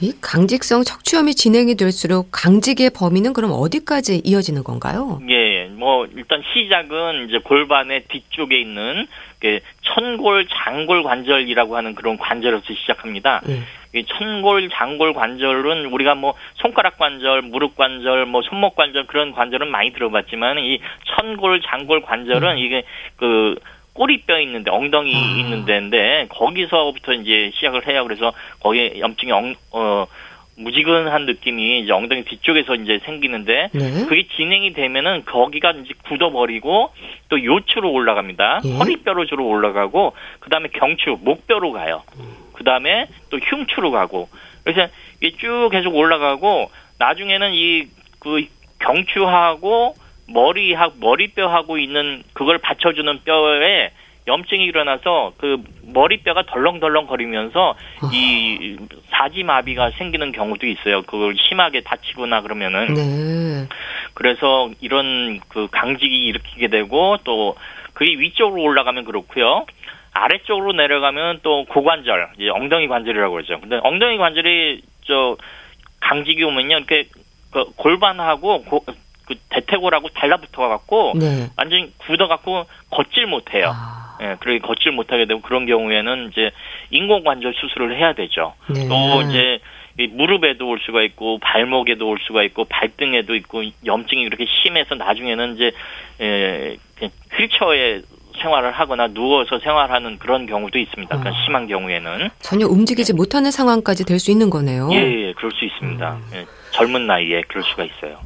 이 0.00 0.12
강직성 0.20 0.82
척추염이 0.82 1.34
진행이 1.34 1.76
될수록 1.76 2.28
강직의 2.32 2.90
범위는 2.90 3.32
그럼 3.32 3.52
어디까지 3.52 4.22
이어지는 4.24 4.64
건가요? 4.64 5.20
예, 5.28 5.66
뭐 5.66 6.06
일단 6.16 6.42
시작은 6.42 7.28
이제 7.28 7.38
골반의 7.38 8.04
뒤쪽에 8.08 8.58
있는 8.58 9.06
그 9.38 9.60
천골 9.82 10.48
장골 10.48 11.04
관절이라고 11.04 11.76
하는 11.76 11.94
그런 11.94 12.16
관절에서 12.16 12.64
시작합니다. 12.74 13.42
예. 13.48 13.60
이 13.94 14.04
천골 14.06 14.70
장골 14.70 15.14
관절은 15.14 15.86
우리가 15.86 16.14
뭐 16.14 16.34
손가락 16.56 16.98
관절, 16.98 17.42
무릎 17.42 17.76
관절, 17.76 18.26
뭐 18.26 18.42
손목 18.42 18.74
관절 18.74 19.06
그런 19.06 19.32
관절은 19.32 19.70
많이 19.70 19.92
들어봤지만 19.92 20.58
이 20.58 20.80
천골 21.16 21.62
장골 21.62 22.02
관절은 22.02 22.52
음. 22.52 22.58
이게 22.58 22.82
그 23.16 23.54
꼬리뼈 23.94 24.40
있는데 24.40 24.70
엉덩이 24.70 25.14
아. 25.14 25.18
있는 25.38 25.64
데인데 25.64 26.26
거기서부터 26.30 27.12
이제 27.12 27.52
시작을 27.54 27.86
해요. 27.86 28.02
그래서 28.02 28.32
거기에 28.60 28.98
염증이 28.98 29.30
엉, 29.30 29.54
어 29.72 30.06
무지근한 30.56 31.26
느낌이 31.26 31.80
이제 31.80 31.92
엉덩이 31.92 32.24
뒤쪽에서 32.24 32.74
이제 32.76 33.00
생기는데 33.04 33.70
네. 33.72 34.06
그게 34.06 34.26
진행이 34.36 34.72
되면은 34.72 35.24
거기가 35.24 35.72
이제 35.72 35.94
굳어버리고 36.08 36.90
또 37.28 37.44
요추로 37.44 37.90
올라갑니다. 37.90 38.60
예. 38.64 38.76
허리뼈로 38.76 39.26
주로 39.26 39.48
올라가고 39.48 40.14
그 40.40 40.50
다음에 40.50 40.68
경추 40.72 41.16
목뼈로 41.20 41.72
가요. 41.72 42.02
그 42.54 42.64
다음에 42.64 43.08
또 43.30 43.38
흉추로 43.38 43.90
가고 43.90 44.28
그래서 44.64 44.90
이게 45.20 45.36
쭉 45.36 45.68
계속 45.70 45.94
올라가고 45.94 46.70
나중에는 46.98 47.52
이 47.52 48.04
그 48.24 48.42
경추하고 48.80 49.94
머리하 50.26 50.90
머리뼈하고 50.98 51.78
있는 51.78 52.22
그걸 52.32 52.58
받쳐주는 52.58 53.20
뼈에 53.24 53.90
염증이 54.26 54.64
일어나서 54.64 55.34
그 55.36 55.62
머리뼈가 55.82 56.44
덜렁덜렁 56.46 57.06
거리면서 57.06 57.76
이 58.10 58.78
사지마비가 59.10 59.90
생기는 59.98 60.32
경우도 60.32 60.66
있어요. 60.66 61.02
그걸 61.02 61.34
심하게 61.36 61.82
다치거나 61.82 62.40
그러면은 62.40 62.94
네. 62.94 63.68
그래서 64.14 64.70
이런 64.80 65.40
그 65.48 65.68
강직이 65.70 66.24
일으키게 66.24 66.68
되고 66.68 67.18
또 67.24 67.54
그게 67.92 68.12
위쪽으로 68.12 68.62
올라가면 68.62 69.04
그렇고요. 69.04 69.66
아래쪽으로 70.14 70.72
내려가면 70.72 71.40
또 71.42 71.64
고관절, 71.64 72.30
이제 72.38 72.48
엉덩이 72.48 72.88
관절이라고 72.88 73.34
그러죠. 73.34 73.60
근데 73.60 73.78
엉덩이 73.82 74.16
관절이 74.16 74.80
저 75.06 75.36
강직이 76.00 76.42
오면요, 76.44 76.78
이렇게 76.78 77.08
그 77.50 77.64
골반하고 77.76 78.62
고, 78.62 78.84
그 79.26 79.34
대퇴골하고 79.50 80.08
달라붙어 80.10 80.68
갖고 80.68 81.12
네. 81.16 81.48
완전히 81.56 81.92
굳어 81.98 82.28
갖고 82.28 82.64
걷질 82.90 83.26
못해요. 83.26 83.72
아. 83.74 84.18
예, 84.22 84.36
그렇게 84.38 84.60
걷질 84.60 84.92
못하게 84.92 85.26
되고 85.26 85.40
그런 85.40 85.66
경우에는 85.66 86.30
이제 86.30 86.50
인공관절 86.90 87.54
수술을 87.54 87.96
해야 87.98 88.12
되죠. 88.12 88.54
네. 88.68 88.86
또 88.88 89.22
이제 89.22 89.58
무릎에도 90.10 90.68
올 90.68 90.78
수가 90.80 91.02
있고 91.02 91.38
발목에도 91.38 92.08
올 92.08 92.18
수가 92.20 92.44
있고 92.44 92.64
발등에도 92.64 93.34
있고 93.34 93.62
염증이 93.84 94.22
이렇게 94.22 94.46
심해서 94.62 94.94
나중에는 94.94 95.54
이제 95.54 95.72
예, 96.20 96.76
휠체어에 97.36 98.02
생활을 98.40 98.72
하거나 98.72 99.08
누워서 99.08 99.58
생활하는 99.60 100.18
그런 100.18 100.46
경우도 100.46 100.78
있습니다. 100.78 101.16
그러니까 101.18 101.30
아. 101.38 101.44
심한 101.44 101.66
경우에는 101.66 102.30
전혀 102.40 102.66
움직이지 102.66 103.12
네. 103.12 103.16
못하는 103.16 103.50
상황까지 103.50 104.04
될 104.04 104.18
수 104.18 104.30
있는 104.30 104.48
거네요. 104.48 104.88
예, 104.92 104.96
예, 105.28 105.32
그럴 105.34 105.50
수 105.52 105.64
있습니다. 105.64 106.12
음. 106.14 106.30
예, 106.34 106.46
젊은 106.70 107.06
나이에 107.06 107.42
그럴 107.48 107.62
수가 107.64 107.84
있어요. 107.84 108.18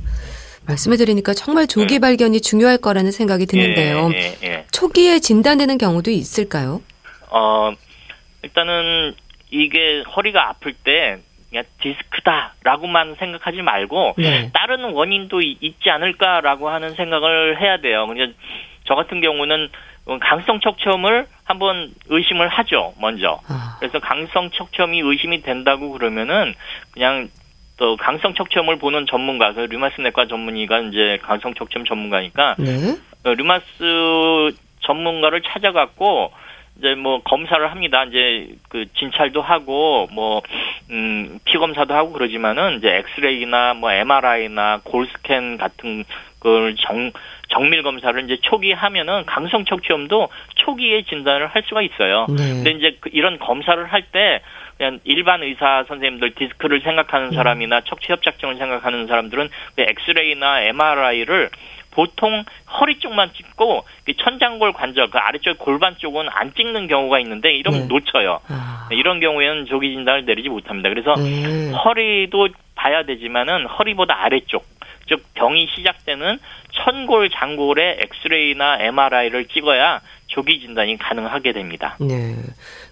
말씀해 0.66 0.96
드리니까 0.96 1.32
정말 1.34 1.66
조기 1.66 1.96
음. 1.96 2.00
발견이 2.02 2.40
중요할 2.40 2.78
거라는 2.78 3.10
생각이 3.10 3.46
드는데요. 3.46 4.10
예, 4.14 4.36
예, 4.42 4.48
예. 4.48 4.64
초기에 4.70 5.18
진단되는 5.18 5.78
경우도 5.78 6.10
있을까요? 6.10 6.82
어, 7.30 7.72
일단은 8.42 9.14
이게 9.50 10.02
허리가 10.14 10.50
아플 10.50 10.72
때 10.74 11.16
그냥 11.48 11.64
디스크다라고만 11.82 13.16
생각하지 13.18 13.62
말고 13.62 14.14
네. 14.18 14.50
다른 14.52 14.92
원인도 14.92 15.40
있지 15.40 15.88
않을까라고 15.90 16.68
하는 16.68 16.94
생각을 16.94 17.60
해야 17.60 17.78
돼요. 17.80 18.06
그냥 18.06 18.34
저 18.84 18.94
같은 18.94 19.20
경우는 19.22 19.70
강성 20.16 20.58
척추염을 20.60 21.26
한번 21.44 21.92
의심을 22.08 22.48
하죠, 22.48 22.94
먼저. 22.98 23.40
아. 23.48 23.76
그래서 23.78 23.98
강성 23.98 24.50
척추염이 24.50 25.00
의심이 25.00 25.42
된다고 25.42 25.90
그러면은 25.90 26.54
그냥 26.92 27.28
또 27.76 27.96
강성 27.96 28.34
척추염을 28.34 28.76
보는 28.76 29.06
전문가, 29.06 29.52
그 29.52 29.60
류마스 29.60 30.00
내과 30.00 30.26
전문의가 30.26 30.80
이제 30.80 31.18
강성 31.22 31.54
척추염 31.54 31.84
전문가니까 31.84 32.56
네. 32.58 32.96
어, 33.24 33.34
류마스 33.34 34.56
전문가를 34.80 35.42
찾아갖고 35.42 36.32
이제 36.78 36.94
뭐 36.94 37.20
검사를 37.23 37.70
합니다. 37.70 38.04
이제 38.04 38.54
그 38.68 38.87
진찰도 38.94 39.42
하고 39.42 40.08
뭐 40.12 40.42
음, 40.90 41.38
피 41.44 41.58
검사도 41.58 41.92
하고 41.94 42.12
그러지만은 42.12 42.78
이제 42.78 42.88
엑스레이나 42.88 43.75
뭐 43.75 43.90
MRI나 43.92 44.80
골스캔 44.85 45.58
같은 45.58 46.04
걸 46.40 46.76
정, 46.76 47.11
정밀 47.49 47.82
검사를 47.82 48.23
이제 48.25 48.38
초기에 48.42 48.75
하면은 48.75 49.26
강성 49.26 49.64
척추염도 49.64 50.28
초기에 50.54 51.02
진단을 51.02 51.49
할 51.49 51.62
수가 51.66 51.82
있어요. 51.82 52.26
네. 52.28 52.37
근데 52.37 52.70
이제 52.70 52.97
그 53.00 53.11
이런 53.12 53.38
검사를 53.38 53.85
할 53.85 54.02
때 54.12 54.40
그냥 54.78 55.00
일반 55.02 55.42
의사 55.42 55.85
선생님들 55.88 56.35
디스크를 56.35 56.80
생각하는 56.80 57.28
음. 57.28 57.32
사람이나 57.32 57.80
척추 57.82 58.12
협착증을 58.12 58.56
생각하는 58.56 59.08
사람들은 59.08 59.49
그 59.75 59.82
엑스레이나 59.82 60.62
MRI를 60.62 61.50
보통 61.98 62.44
허리 62.78 63.00
쪽만 63.00 63.32
찍고 63.32 63.84
천장골 64.22 64.72
관절 64.72 65.10
그 65.10 65.18
아래쪽 65.18 65.58
골반 65.58 65.96
쪽은 65.98 66.28
안 66.30 66.54
찍는 66.54 66.86
경우가 66.86 67.18
있는데 67.18 67.52
이러면 67.52 67.80
네. 67.80 67.86
놓쳐요. 67.88 68.38
아. 68.46 68.88
이런 68.92 69.18
경우에는 69.18 69.66
조기 69.66 69.92
진단을 69.94 70.24
내리지 70.24 70.48
못합니다. 70.48 70.90
그래서 70.90 71.14
네. 71.14 71.72
허리도 71.72 72.50
봐야 72.76 73.02
되지만은 73.02 73.66
허리보다 73.66 74.22
아래쪽 74.22 74.64
즉 75.08 75.24
병이 75.34 75.66
시작되는 75.74 76.38
천골 76.70 77.30
장골의 77.30 77.98
엑스레이나 78.04 78.76
MRI를 78.78 79.46
찍어야 79.46 80.00
조기 80.28 80.61
진단이 80.61 80.97
가능하게 80.99 81.52
됩니다. 81.52 81.97
네. 81.99 82.37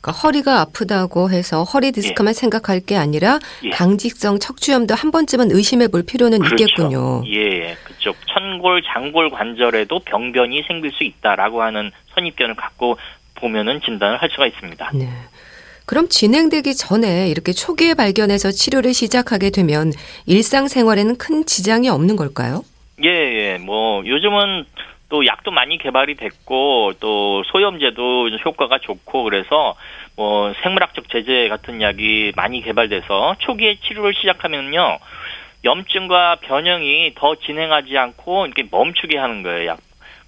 그러니까 0.01 0.13
허리가 0.13 0.61
아프다고 0.61 1.31
해서 1.31 1.63
허리 1.63 1.93
디스크만 1.93 2.31
예. 2.31 2.35
생각할 2.35 2.81
게 2.81 2.97
아니라 2.97 3.39
예. 3.63 3.71
강직성 3.71 4.39
척추염도 4.39 4.95
한 4.95 5.11
번쯤은 5.11 5.53
의심해 5.53 5.87
볼 5.89 6.03
필요는 6.03 6.41
그렇죠. 6.41 6.65
있겠군요. 6.65 7.23
예, 7.29 7.77
그쪽 7.85 8.17
천골 8.27 8.83
장골 8.83 9.31
관절에도 9.31 10.01
병변이 10.01 10.65
생길 10.67 10.91
수 10.93 11.05
있다라고 11.05 11.63
하는 11.63 11.93
선입견을 12.15 12.57
갖고 12.57 12.97
보면은 13.37 13.81
진단을 13.83 14.21
할 14.21 14.31
수가 14.31 14.47
있습니다. 14.47 14.91
네. 14.95 15.09
그럼 15.85 16.09
진행되기 16.09 16.75
전에 16.75 17.29
이렇게 17.29 17.53
초기에 17.53 17.95
발견해서 17.95 18.51
치료를 18.51 18.93
시작하게 18.93 19.51
되면 19.51 19.93
일상생활에는 20.25 21.17
큰 21.17 21.47
지장이 21.47 21.89
없는 21.89 22.17
걸까요? 22.17 22.65
예, 23.05 23.09
예. 23.09 23.59
뭐 23.59 24.05
요즘은 24.05 24.65
또 25.17 25.25
약도 25.25 25.51
많이 25.51 25.79
개발이 25.79 26.17
됐고 26.17 26.93
또 27.01 27.43
소염제도 27.45 28.29
효과가 28.45 28.81
좋고 28.81 29.23
그래서 29.25 29.75
뭐 30.15 30.53
생물학적 30.63 31.09
제제 31.09 31.49
같은 31.49 31.81
약이 31.81 32.33
많이 32.37 32.61
개발돼서 32.61 33.37
초기에 33.39 33.77
치료를 33.77 34.13
시작하면요 34.13 34.99
염증과 35.65 36.37
변형이 36.43 37.15
더 37.15 37.35
진행하지 37.35 37.97
않고 37.97 38.45
이렇게 38.45 38.65
멈추게 38.71 39.17
하는 39.17 39.43
거예요 39.43 39.71
약. 39.71 39.79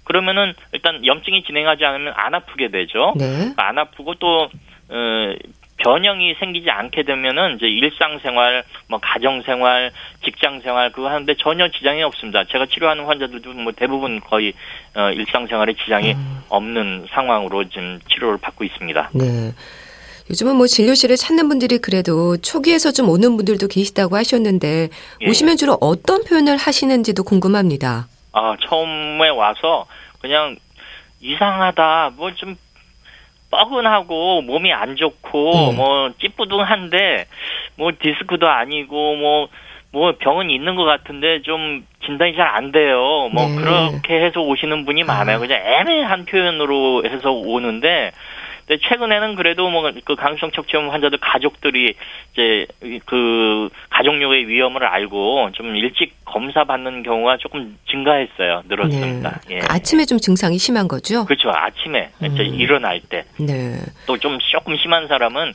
그러면은 0.05 0.55
일단 0.73 1.05
염증이 1.05 1.43
진행하지 1.43 1.85
않으면 1.85 2.13
안 2.15 2.33
아프게 2.33 2.69
되죠. 2.69 3.13
네. 3.15 3.53
안 3.57 3.77
아프고 3.77 4.15
또 4.15 4.49
어, 4.89 5.35
변형이 5.79 6.35
생기지 6.39 6.69
않게 6.69 7.03
되면은 7.03 7.55
이제 7.55 7.67
일상생활, 7.67 8.63
뭐 8.87 8.99
가정생활, 9.01 9.91
직장생활 10.23 10.91
그거 10.91 11.09
하는데 11.09 11.33
전혀 11.39 11.69
지장이 11.69 12.03
없습니다. 12.03 12.43
제가 12.45 12.65
치료하는 12.65 13.05
환자들도 13.05 13.53
뭐 13.53 13.71
대부분 13.71 14.19
거의 14.19 14.53
어, 14.95 15.09
일상생활에 15.11 15.73
지장이 15.73 16.13
음. 16.13 16.41
없는 16.49 17.07
상황으로 17.11 17.67
지금 17.69 17.99
치료를 18.09 18.37
받고 18.41 18.63
있습니다. 18.63 19.09
네. 19.13 19.53
요즘은 20.29 20.57
뭐 20.57 20.67
진료실을 20.67 21.15
찾는 21.15 21.49
분들이 21.49 21.79
그래도 21.79 22.37
초기에서 22.37 22.91
좀 22.91 23.09
오는 23.09 23.35
분들도 23.35 23.67
계시다고 23.67 24.15
하셨는데 24.15 24.89
예. 25.21 25.29
오시면 25.29 25.57
주로 25.57 25.77
어떤 25.81 26.23
표현을 26.23 26.57
하시는지도 26.57 27.23
궁금합니다. 27.23 28.07
아 28.33 28.55
처음에 28.67 29.29
와서 29.29 29.87
그냥 30.21 30.55
이상하다 31.21 32.11
뭐 32.15 32.31
좀 32.35 32.55
뻐근하고 33.51 34.41
몸이 34.41 34.71
안 34.73 34.95
좋고 34.95 35.71
음. 35.71 35.75
뭐 35.75 36.11
찌뿌둥한데 36.19 37.25
뭐 37.77 37.91
디스크도 37.99 38.47
아니고 38.47 39.15
뭐뭐 39.15 39.47
뭐 39.91 40.13
병은 40.19 40.49
있는 40.49 40.75
것 40.75 40.83
같은데 40.83 41.41
좀 41.41 41.85
진단이 42.05 42.35
잘 42.35 42.47
안 42.47 42.71
돼요. 42.71 43.29
뭐 43.33 43.47
네. 43.47 43.55
그렇게 43.55 44.21
해서 44.25 44.41
오시는 44.41 44.85
분이 44.85 45.03
많아요. 45.03 45.37
아. 45.37 45.39
그냥 45.39 45.59
애매한 45.63 46.25
표현으로 46.25 47.03
해서 47.05 47.31
오는데 47.31 48.11
근데 48.69 48.79
최근에는 48.87 49.33
그래도 49.35 49.67
뭐 49.71 49.89
그 50.05 50.15
강성 50.15 50.51
척추염 50.51 50.91
환자들 50.91 51.17
가족들이 51.19 51.95
이제 52.33 52.67
그 53.05 53.69
가족력의 53.89 54.47
위험을 54.47 54.83
알고 54.85 55.49
좀 55.53 55.75
일찍 55.75 56.13
검사 56.25 56.63
받는 56.63 57.01
경우가 57.01 57.37
조금 57.37 57.75
증가했어요. 57.89 58.61
늘었습니다. 58.67 59.41
네. 59.47 59.55
예. 59.55 59.61
아침에 59.67 60.05
좀 60.05 60.19
증상이 60.19 60.59
심한 60.59 60.87
거죠? 60.87 61.25
그렇죠. 61.25 61.49
아침에 61.49 62.11
음. 62.21 62.27
이제 62.27 62.43
일어날 62.43 63.01
때. 63.01 63.25
네. 63.39 63.79
또 64.05 64.19
좀 64.19 64.37
조금 64.51 64.75
심한 64.77 65.07
사람은 65.07 65.53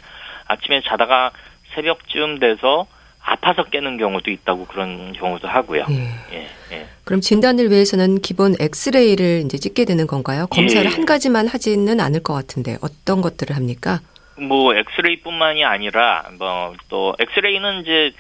아침에 0.49 0.81
자다가 0.81 1.31
새벽쯤 1.75 2.41
돼서 2.41 2.87
아파서 3.27 3.65
깨는 3.65 3.97
경우도 3.97 4.31
있다고 4.31 4.67
그런 4.67 5.13
경우도 5.15 5.49
하고요. 5.49 5.87
예. 5.91 5.95
예, 6.33 6.49
예. 6.73 6.87
그럼 7.05 7.21
진단을 7.21 7.71
위해서는 7.71 8.21
기본 8.21 8.55
엑스레이를 8.61 9.43
이제 9.45 9.59
찍게 9.59 9.87
되는 9.87 10.07
건가요? 10.07 10.47
검사를 10.49 10.85
예. 10.85 10.89
한 10.95 11.07
가지만 11.07 11.47
하지는 11.49 12.01
않을 12.01 12.23
것 12.23 12.35
같은데 12.35 12.77
어떤 12.83 13.23
것들을 13.23 13.57
합니까? 13.57 14.01
뭐 14.37 14.75
엑스레이뿐만이 14.75 15.65
아니라 15.65 16.25
뭐 16.39 16.75
또 16.89 17.15
엑스레이는 17.19 17.81
이제 17.83 18.13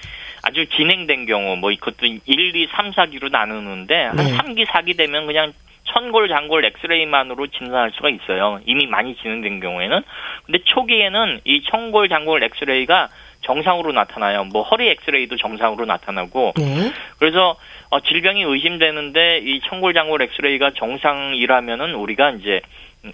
아주 0.42 0.66
진행된 0.68 1.26
경우 1.26 1.56
뭐 1.56 1.70
이것도 1.70 2.06
1, 2.06 2.20
2, 2.26 2.68
3, 2.72 2.92
4기로 2.92 3.30
나누는데 3.30 3.94
한 3.94 4.16
네. 4.16 4.36
3기, 4.36 4.66
4기 4.66 4.96
되면 4.96 5.26
그냥 5.26 5.52
천골, 5.86 6.28
장골 6.28 6.64
엑스레이만으로 6.64 7.46
진단할 7.48 7.92
수가 7.94 8.08
있어요. 8.10 8.60
이미 8.66 8.86
많이 8.86 9.16
진행된 9.16 9.60
경우에는. 9.60 10.02
근데 10.46 10.58
초기에는 10.64 11.40
이 11.44 11.62
천골, 11.70 12.08
장골 12.08 12.42
엑스레이가 12.42 13.08
정상으로 13.44 13.92
나타나요. 13.92 14.44
뭐 14.44 14.62
허리 14.62 14.88
엑스레이도 14.88 15.36
정상으로 15.36 15.84
나타나고 15.84 16.54
네. 16.56 16.92
그래서 17.18 17.56
어, 17.90 18.00
질병이 18.00 18.42
의심되는데 18.42 19.38
이 19.44 19.60
천골장골 19.68 20.22
엑스레이가 20.22 20.72
정상이라면은 20.72 21.94
우리가 21.94 22.30
이제 22.32 22.60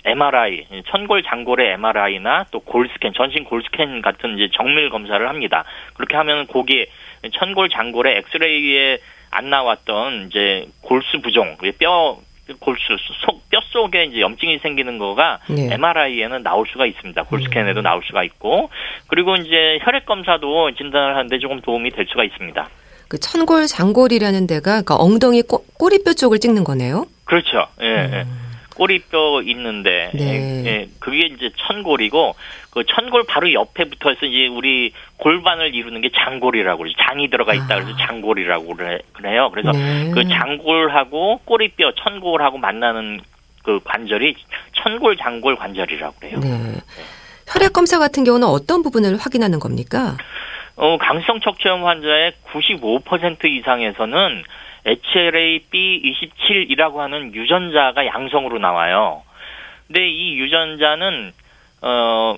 MRI, 0.05 0.67
천골 0.91 1.25
장골의 1.25 1.73
MRI나 1.73 2.47
또 2.53 2.61
골스캔, 2.61 3.13
전신 3.13 3.45
골스캔 3.45 4.03
같은 4.03 4.39
이제 4.39 4.49
정밀 4.53 4.89
검사를 4.89 5.29
합니다. 5.29 5.65
그렇게 5.95 6.17
하면 6.17 6.47
거기에 6.47 6.87
천골 7.33 7.69
장골의 7.71 8.19
엑스레이에 8.19 8.99
안 9.33 9.51
나왔던 9.51 10.27
이제 10.29 10.67
골수 10.83 11.21
부종, 11.23 11.57
뼈 11.79 12.19
골수 12.59 12.97
속 13.25 13.43
뼛속에 13.51 14.05
이제 14.05 14.21
염증이 14.21 14.59
생기는 14.59 14.99
거가 14.99 15.39
네. 15.49 15.69
MRI에는 15.73 16.43
나올 16.43 16.67
수가 16.71 16.87
있습니다. 16.87 17.23
골스캔에도 17.25 17.81
음. 17.81 17.83
나올 17.83 18.03
수가 18.05 18.25
있고 18.25 18.71
그리고 19.09 19.37
이제 19.37 19.79
혈액 19.83 20.07
검사도 20.07 20.75
진단을 20.75 21.17
하는데 21.17 21.39
조금 21.39 21.61
도움이 21.61 21.91
될 21.91 22.07
수가 22.09 22.25
있습니다. 22.25 22.69
그 23.09 23.19
천골 23.19 23.67
장골이라는 23.67 24.47
데가 24.47 24.83
그러니까 24.83 24.97
엉덩이 24.97 25.43
꼬, 25.43 25.65
꼬리뼈 25.79 26.13
쪽을 26.15 26.39
찍는 26.39 26.65
거네요. 26.65 27.07
그렇죠. 27.25 27.67
예. 27.83 28.23
음. 28.25 28.50
예. 28.81 29.01
꼬리뼈 29.11 29.43
있는데 29.43 30.11
네. 30.15 30.65
예, 30.65 30.89
그게 30.99 31.27
이제 31.27 31.51
천골이고 31.67 32.35
그 32.71 32.85
천골 32.87 33.25
바로 33.25 33.53
옆에 33.53 33.85
붙어서 33.85 34.25
이제 34.25 34.47
우리 34.47 34.93
골반을 35.19 35.75
이루는 35.75 36.01
게 36.01 36.11
장골이라고 36.15 36.79
그러죠. 36.79 36.97
장이 37.07 37.29
들어가 37.29 37.53
있다 37.53 37.67
그래서 37.67 37.91
아. 37.93 38.07
장골이라고 38.07 38.75
그래, 38.75 38.99
그래요. 39.13 39.51
그래서 39.51 39.73
네. 39.73 40.11
그 40.13 40.27
장골하고 40.27 41.41
꼬리뼈 41.45 41.93
천골하고 42.03 42.57
만나는 42.57 43.21
그 43.63 43.81
관절이 43.85 44.35
천골 44.83 45.19
장골 45.19 45.57
관절이라고 45.57 46.15
그래요. 46.19 46.39
네. 46.41 46.81
혈액 47.49 47.75
검사 47.75 47.99
같은 47.99 48.25
경우는 48.25 48.47
어떤 48.47 48.83
부분을 48.83 49.19
확인하는 49.19 49.59
겁니까? 49.59 50.17
어, 50.77 50.97
강성 50.97 51.41
척추염 51.41 51.85
환자의 51.85 52.33
95% 52.55 53.45
이상에서는 53.45 54.45
HLA 54.87 55.67
B27이라고 55.73 56.97
하는 56.97 57.35
유전자가 57.35 58.07
양성으로 58.07 58.59
나와요. 58.59 59.23
근데 59.87 60.09
이 60.09 60.35
유전자는 60.39 61.33
어 61.83 62.37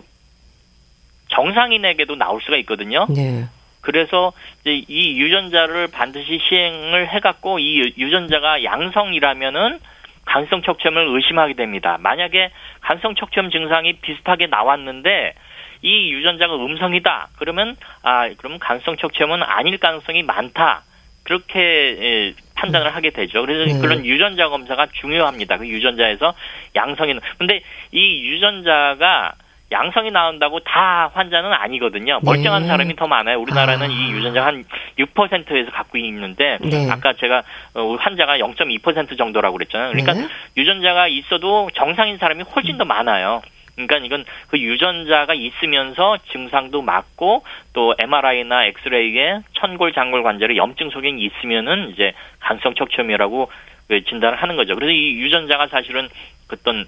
정상인에게도 1.28 2.16
나올 2.16 2.40
수가 2.42 2.56
있거든요. 2.58 3.06
네. 3.08 3.44
그래서 3.80 4.32
이제 4.60 4.82
이 4.88 5.20
유전자를 5.20 5.88
반드시 5.88 6.40
시행을 6.48 7.08
해갖고 7.08 7.58
이 7.58 7.94
유전자가 7.98 8.64
양성이라면은 8.64 9.80
간성 10.24 10.62
척추염을 10.62 11.08
의심하게 11.16 11.54
됩니다. 11.54 11.98
만약에 12.00 12.50
간성 12.80 13.16
척추염 13.16 13.50
증상이 13.50 13.94
비슷하게 13.94 14.46
나왔는데 14.46 15.34
이 15.82 16.12
유전자가 16.12 16.54
음성이다. 16.54 17.28
그러면 17.38 17.76
아 18.02 18.30
그러면 18.38 18.60
간성 18.60 18.96
척추염은 18.96 19.42
아닐 19.42 19.78
가능성이 19.78 20.22
많다. 20.22 20.84
그렇게 21.24 21.60
예, 21.60 22.34
판단을 22.54 22.94
하게 22.94 23.10
되죠. 23.10 23.40
그래서 23.42 23.72
네. 23.72 23.80
그런 23.80 24.04
유전자 24.04 24.48
검사가 24.48 24.88
중요합니다. 24.92 25.58
그 25.58 25.68
유전자에서 25.68 26.34
양성이 26.76 27.14
근데 27.38 27.62
이 27.90 28.22
유전자가 28.22 29.34
양성이 29.72 30.10
나온다고 30.10 30.60
다 30.60 31.10
환자는 31.14 31.52
아니거든요. 31.52 32.20
멀쩡한 32.22 32.62
네. 32.62 32.68
사람이 32.68 32.94
더 32.94 33.08
많아요. 33.08 33.40
우리나라는 33.40 33.88
아. 33.88 33.92
이 33.92 34.12
유전자 34.12 34.44
한 34.44 34.64
6%에서 34.98 35.70
갖고 35.70 35.96
있는데 35.98 36.58
네. 36.60 36.90
아까 36.90 37.14
제가 37.14 37.42
어, 37.74 37.94
환자가 37.98 38.36
0.2% 38.38 39.16
정도라고 39.16 39.56
그랬잖아요. 39.56 39.92
그러니까 39.92 40.12
네. 40.12 40.28
유전자가 40.56 41.08
있어도 41.08 41.70
정상인 41.74 42.18
사람이 42.18 42.44
훨씬 42.54 42.76
더 42.76 42.84
많아요. 42.84 43.40
그러니까 43.74 43.98
이건 43.98 44.24
그 44.48 44.58
유전자가 44.58 45.34
있으면서 45.34 46.18
증상도 46.30 46.82
맞고 46.82 47.44
또 47.72 47.94
MRI나 47.98 48.66
엑스레이에 48.66 49.40
천골 49.54 49.92
장골 49.92 50.22
관절에 50.22 50.56
염증 50.56 50.90
소견이 50.90 51.22
있으면은 51.22 51.90
이제 51.90 52.12
간성 52.40 52.74
척추염이라고 52.74 53.50
그 53.88 54.04
진단을 54.04 54.40
하는 54.40 54.56
거죠. 54.56 54.74
그래서 54.74 54.92
이 54.92 55.12
유전자가 55.20 55.68
사실은 55.68 56.08
어떤 56.52 56.86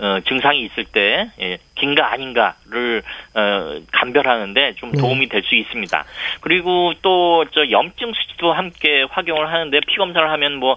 어, 0.00 0.20
증상이 0.28 0.62
있을 0.64 0.84
때 0.84 1.30
예, 1.40 1.58
긴가 1.74 2.12
아닌가를 2.12 3.02
어, 3.34 3.80
감별하는데 3.92 4.74
좀 4.74 4.92
네. 4.92 5.00
도움이 5.00 5.28
될 5.28 5.42
수 5.42 5.54
있습니다. 5.54 6.04
그리고 6.40 6.92
또 7.02 7.44
저 7.52 7.70
염증 7.70 8.12
수치도 8.12 8.52
함께 8.52 9.04
확용을 9.10 9.50
하는데 9.50 9.80
피 9.86 9.96
검사를 9.96 10.28
하면 10.30 10.56
뭐 10.56 10.76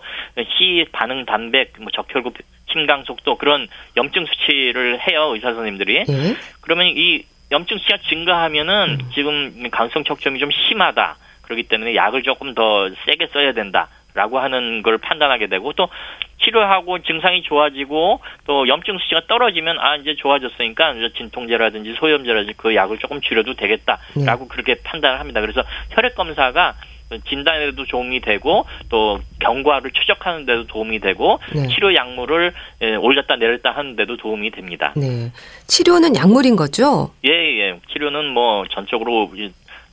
시 0.57 0.85
반응 0.91 1.25
단백, 1.25 1.73
뭐 1.79 1.91
적혈구 1.91 2.31
심강 2.71 3.03
속도 3.03 3.37
그런 3.37 3.67
염증 3.97 4.25
수치를 4.25 4.99
해요 5.07 5.31
의사 5.33 5.53
선생님들이. 5.53 6.05
네. 6.05 6.35
그러면 6.61 6.87
이 6.87 7.23
염증 7.51 7.77
수치가 7.79 7.97
증가하면은 8.07 8.97
음. 9.01 9.11
지금 9.13 9.69
강성 9.71 10.03
척추염이 10.03 10.39
좀 10.39 10.49
심하다. 10.51 11.17
그렇기 11.41 11.63
때문에 11.63 11.95
약을 11.95 12.23
조금 12.23 12.53
더 12.55 12.89
세게 13.05 13.27
써야 13.33 13.51
된다. 13.51 13.89
라고 14.13 14.39
하는 14.39 14.81
걸 14.81 14.97
판단하게 14.97 15.47
되고 15.47 15.73
또 15.73 15.87
치료하고 16.43 16.99
증상이 16.99 17.43
좋아지고 17.43 18.19
또 18.45 18.67
염증 18.67 18.97
수치가 18.97 19.21
떨어지면 19.27 19.79
아 19.79 19.95
이제 19.95 20.15
좋아졌으니까 20.15 20.93
이제 20.93 21.13
진통제라든지 21.17 21.93
소염제라든지 21.99 22.53
그 22.57 22.75
약을 22.75 22.97
조금 22.97 23.21
줄여도 23.21 23.53
되겠다라고 23.53 24.43
네. 24.43 24.47
그렇게 24.49 24.75
판단을 24.83 25.19
합니다. 25.19 25.39
그래서 25.39 25.63
혈액 25.91 26.15
검사가 26.15 26.75
진단에도 27.27 27.85
도움이 27.85 28.21
되고 28.21 28.65
또 28.89 29.19
경과를 29.39 29.91
추적하는 29.91 30.45
데도 30.45 30.67
도움이 30.67 30.99
되고 30.99 31.39
네. 31.53 31.67
치료 31.67 31.93
약물을 31.93 32.53
예, 32.83 32.95
올렸다 32.95 33.35
내렸다 33.35 33.71
하는 33.71 33.95
데도 33.95 34.17
도움이 34.17 34.51
됩니다. 34.51 34.93
네. 34.95 35.31
치료는 35.67 36.15
약물인 36.15 36.55
거죠? 36.55 37.11
예, 37.25 37.31
예. 37.31 37.79
치료는 37.91 38.27
뭐 38.29 38.65
전적으로 38.71 39.29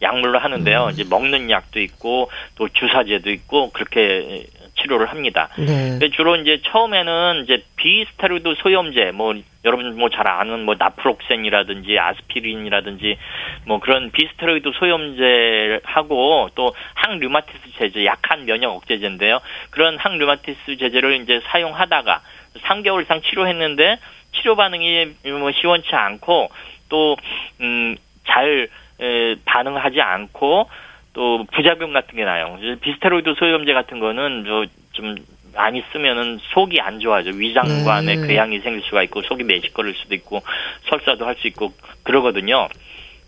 약물로 0.00 0.38
하는데요. 0.38 0.86
음. 0.86 0.90
이제 0.90 1.04
먹는 1.08 1.50
약도 1.50 1.80
있고 1.80 2.30
또 2.56 2.68
주사제도 2.68 3.30
있고 3.30 3.70
그렇게 3.70 4.46
치료를 4.80 5.06
합니다. 5.06 5.48
네. 5.58 5.66
근데 5.66 6.10
주로 6.10 6.36
이제 6.36 6.60
처음에는 6.64 7.42
이제 7.44 7.64
비스테로이드 7.76 8.54
소염제 8.62 9.10
뭐 9.12 9.34
여러분 9.64 9.96
뭐 9.98 10.08
잘 10.08 10.28
아는 10.28 10.64
뭐 10.64 10.76
나프록센이라든지 10.78 11.98
아스피린이라든지 11.98 13.18
뭐 13.66 13.80
그런 13.80 14.10
비스테로이드 14.12 14.70
소염제하고 14.78 16.50
또 16.54 16.74
항류마티스 16.94 17.58
제제 17.78 18.04
약한 18.04 18.46
면역 18.46 18.70
억제제인데요. 18.76 19.40
그런 19.70 19.98
항류마티스 19.98 20.76
제제를 20.78 21.20
이제 21.22 21.40
사용하다가 21.50 22.20
3개월 22.62 23.02
이상 23.02 23.20
치료했는데 23.22 23.98
치료 24.36 24.54
반응이 24.54 25.06
뭐 25.40 25.50
시원치 25.52 25.94
않고 25.94 26.50
또 26.88 27.16
음 27.60 27.96
잘 28.28 28.68
반응하지 29.44 30.00
않고 30.00 30.68
또 31.12 31.44
부작용 31.52 31.92
같은 31.92 32.16
게 32.16 32.24
나요. 32.24 32.58
비스테로이드 32.80 33.34
소염제 33.38 33.72
같은 33.72 33.98
거는 34.00 34.44
좀 34.92 35.14
많이 35.54 35.82
쓰면은 35.92 36.38
속이 36.52 36.80
안 36.80 37.00
좋아져. 37.00 37.30
위장관에 37.30 38.14
네. 38.16 38.26
궤양이 38.26 38.60
생길 38.60 38.82
수가 38.82 39.02
있고 39.04 39.22
속이 39.22 39.42
메시꺼를 39.44 39.94
수도 39.94 40.14
있고 40.14 40.42
설사도 40.88 41.26
할 41.26 41.34
수 41.36 41.46
있고 41.48 41.72
그러거든요. 42.04 42.68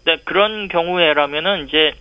근데 0.05 0.23
그런 0.25 0.69
경우에라면은 0.69 1.67
이제 1.69 1.93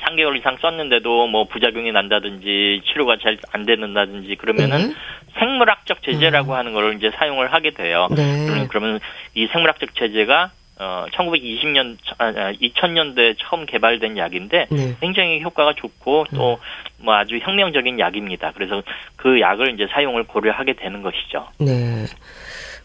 3개월 0.00 0.36
이상 0.38 0.56
썼는데도 0.60 1.26
뭐 1.26 1.44
부작용이 1.44 1.90
난다든지 1.92 2.82
치료가 2.86 3.16
잘 3.18 3.36
안 3.52 3.64
되는다든지 3.66 4.36
그러면은 4.36 4.88
네. 4.88 4.94
생물학적 5.38 6.02
제재라고 6.02 6.52
음. 6.52 6.56
하는 6.56 6.72
걸 6.72 6.94
이제 6.96 7.10
사용을 7.16 7.52
하게 7.52 7.70
돼요. 7.70 8.06
네. 8.14 8.66
그러면 8.68 9.00
이 9.34 9.46
생물학적 9.48 9.94
제재가 9.96 10.50
어 10.80 11.06
1920년 11.12 11.96
2000년대 12.18 13.36
처음 13.38 13.66
개발된 13.66 14.16
약인데 14.16 14.66
네. 14.70 14.96
굉장히 15.00 15.42
효과가 15.42 15.74
좋고 15.74 16.26
또뭐 16.30 16.58
네. 17.00 17.10
아주 17.10 17.38
혁명적인 17.38 17.98
약입니다. 17.98 18.52
그래서 18.54 18.82
그 19.16 19.40
약을 19.40 19.74
이제 19.74 19.88
사용을 19.90 20.24
고려하게 20.24 20.74
되는 20.74 21.02
것이죠. 21.02 21.48
네. 21.58 22.06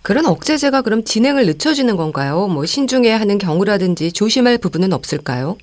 그런 0.02 0.26
억제제가 0.26 0.82
그럼 0.82 1.04
진행을 1.04 1.46
늦춰지는 1.46 1.96
건가요? 1.96 2.48
뭐 2.48 2.66
신중해야 2.66 3.20
하는 3.20 3.38
경우라든지 3.38 4.12
조심할 4.12 4.58
부분은 4.58 4.92
없을까요? 4.92 5.58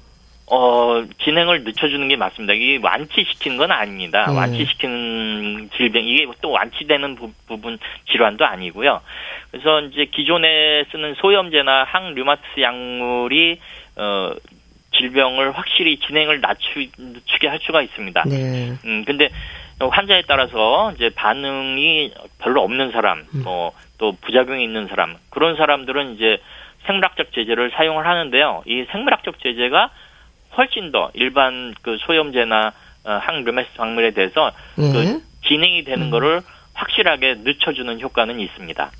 어, 0.52 1.04
진행을 1.22 1.62
늦춰주는 1.62 2.08
게 2.08 2.16
맞습니다. 2.16 2.54
이게 2.54 2.80
완치시키는 2.82 3.56
건 3.56 3.70
아닙니다. 3.70 4.26
음. 4.28 4.36
완치시키는 4.36 5.70
질병, 5.76 6.04
이게 6.04 6.26
또 6.40 6.50
완치되는 6.50 7.14
부, 7.14 7.60
분 7.60 7.78
질환도 8.10 8.44
아니고요. 8.44 9.00
그래서 9.52 9.80
이제 9.82 10.06
기존에 10.06 10.84
쓰는 10.90 11.14
소염제나 11.14 11.84
항류마티스 11.84 12.60
약물이, 12.60 13.60
어, 13.96 14.32
질병을 14.96 15.52
확실히 15.52 15.98
진행을 16.00 16.40
낮추, 16.40 16.84
늦추게 16.98 17.46
할 17.46 17.60
수가 17.62 17.82
있습니다. 17.82 18.24
네. 18.26 18.72
음, 18.84 19.04
근데 19.06 19.28
환자에 19.78 20.22
따라서 20.26 20.92
이제 20.96 21.10
반응이 21.14 22.12
별로 22.40 22.62
없는 22.62 22.90
사람, 22.90 23.24
음. 23.34 23.44
뭐또 23.44 24.16
부작용이 24.20 24.64
있는 24.64 24.88
사람, 24.88 25.16
그런 25.30 25.56
사람들은 25.56 26.16
이제 26.16 26.38
생물학적 26.86 27.32
제재를 27.32 27.70
사용을 27.70 28.04
하는데요. 28.04 28.64
이 28.66 28.84
생물학적 28.90 29.38
제재가 29.40 29.90
훨씬 30.56 30.92
더 30.92 31.10
일반 31.14 31.74
그 31.82 31.96
소염제나 32.00 32.72
어, 33.04 33.18
항르메스 33.22 33.70
작물에 33.76 34.12
대해서 34.12 34.52
네. 34.76 34.92
그 34.92 35.22
진행이 35.46 35.84
되는 35.84 36.06
음. 36.06 36.10
거를 36.10 36.42
확실하게 36.74 37.36
늦춰주는 37.44 38.00
효과는 38.00 38.40
있습니다. 38.40 38.90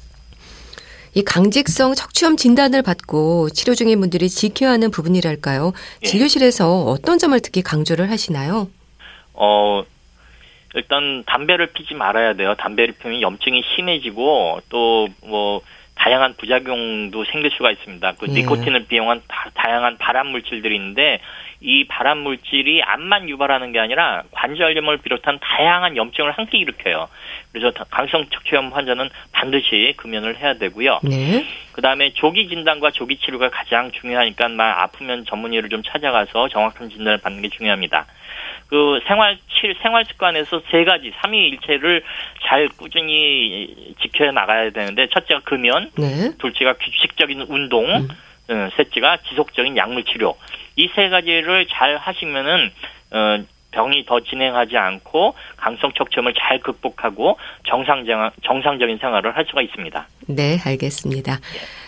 이 1.14 1.24
강직성 1.24 1.94
척추염 1.94 2.36
진단을 2.36 2.82
받고 2.82 3.50
치료 3.50 3.74
중인 3.74 3.98
분들이 4.00 4.28
지켜야 4.28 4.70
하는 4.70 4.90
부분이랄까요? 4.90 5.72
예. 6.02 6.06
진료실에서 6.06 6.84
어떤 6.84 7.18
점을 7.18 7.38
특히 7.40 7.62
강조를 7.62 8.10
하시나요? 8.10 8.68
어, 9.34 9.82
일단 10.74 11.24
담배를 11.26 11.68
피지 11.68 11.94
말아야 11.94 12.34
돼요. 12.34 12.54
담배를 12.56 12.94
피우면 12.94 13.22
염증이 13.22 13.62
심해지고 13.74 14.60
또뭐 14.68 15.62
다양한 16.00 16.34
부작용도 16.38 17.24
생길 17.26 17.50
수가 17.50 17.70
있습니다. 17.70 18.12
그 18.18 18.24
네. 18.24 18.40
니코틴을 18.40 18.86
비용한 18.86 19.20
다, 19.28 19.70
양한 19.70 19.98
발암 19.98 20.28
물질들이 20.28 20.74
있는데 20.76 21.20
이 21.60 21.86
발암 21.86 22.18
물질이 22.18 22.82
암만 22.82 23.28
유발하는 23.28 23.70
게 23.72 23.78
아니라 23.78 24.22
관절염을 24.30 24.98
비롯한 24.98 25.38
다양한 25.42 25.98
염증을 25.98 26.32
함께 26.32 26.56
일으켜요. 26.56 27.06
그래서 27.52 27.70
강성 27.90 28.24
척추염 28.30 28.72
환자는 28.72 29.10
반드시 29.32 29.92
금연을 29.98 30.38
해야 30.38 30.54
되고요. 30.54 31.00
네. 31.02 31.44
그다음에 31.72 32.14
조기 32.14 32.48
진단과 32.48 32.92
조기 32.92 33.18
치료가 33.18 33.50
가장 33.50 33.92
중요하니까 33.92 34.48
막 34.48 34.80
아프면 34.80 35.26
전문의를 35.26 35.68
좀 35.68 35.82
찾아가서 35.82 36.48
정확한 36.48 36.88
진단을 36.88 37.18
받는 37.18 37.42
게 37.42 37.50
중요합니다. 37.50 38.06
그 38.70 39.00
생활 39.06 39.36
생활 39.82 40.04
습관에서 40.04 40.62
세 40.70 40.84
가지 40.84 41.12
삼위일체를 41.20 42.02
잘 42.46 42.68
꾸준히 42.68 43.94
지켜 44.00 44.30
나가야 44.30 44.70
되는데 44.70 45.08
첫째가 45.08 45.40
금연, 45.44 45.90
네. 45.98 46.30
둘째가 46.38 46.74
규칙적인 46.74 47.46
운동, 47.48 47.84
음. 47.84 48.08
어, 48.48 48.68
셋째가 48.76 49.18
지속적인 49.28 49.76
약물 49.76 50.04
치료. 50.04 50.36
이 50.76 50.88
세 50.94 51.08
가지를 51.08 51.66
잘 51.66 51.96
하시면은 51.96 52.70
어 53.12 53.44
병이 53.72 54.04
더 54.06 54.20
진행하지 54.20 54.76
않고 54.76 55.34
강성 55.56 55.92
척추염을 55.96 56.34
잘 56.38 56.60
극복하고 56.60 57.38
정상 57.68 58.04
정상적인 58.44 58.98
생활을 58.98 59.36
할 59.36 59.44
수가 59.46 59.62
있습니다. 59.62 60.06
네, 60.28 60.58
알겠습니다. 60.64 61.38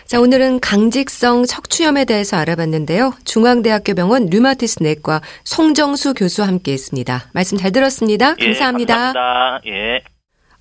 자, 0.05 0.19
오늘은 0.19 0.59
강직성 0.59 1.45
척추염에 1.45 2.05
대해서 2.05 2.37
알아봤는데요. 2.37 3.13
중앙대학교 3.25 3.95
병원 3.95 4.27
류마티스 4.27 4.83
내과 4.83 5.21
송정수 5.43 6.13
교수와 6.13 6.47
함께 6.47 6.73
했습니다. 6.73 7.23
말씀 7.33 7.57
잘 7.57 7.71
들었습니다. 7.71 8.35
예, 8.39 8.45
감사합니다. 8.45 8.93
예, 8.93 8.97
감사합니다. 8.97 9.61
예. 9.67 10.01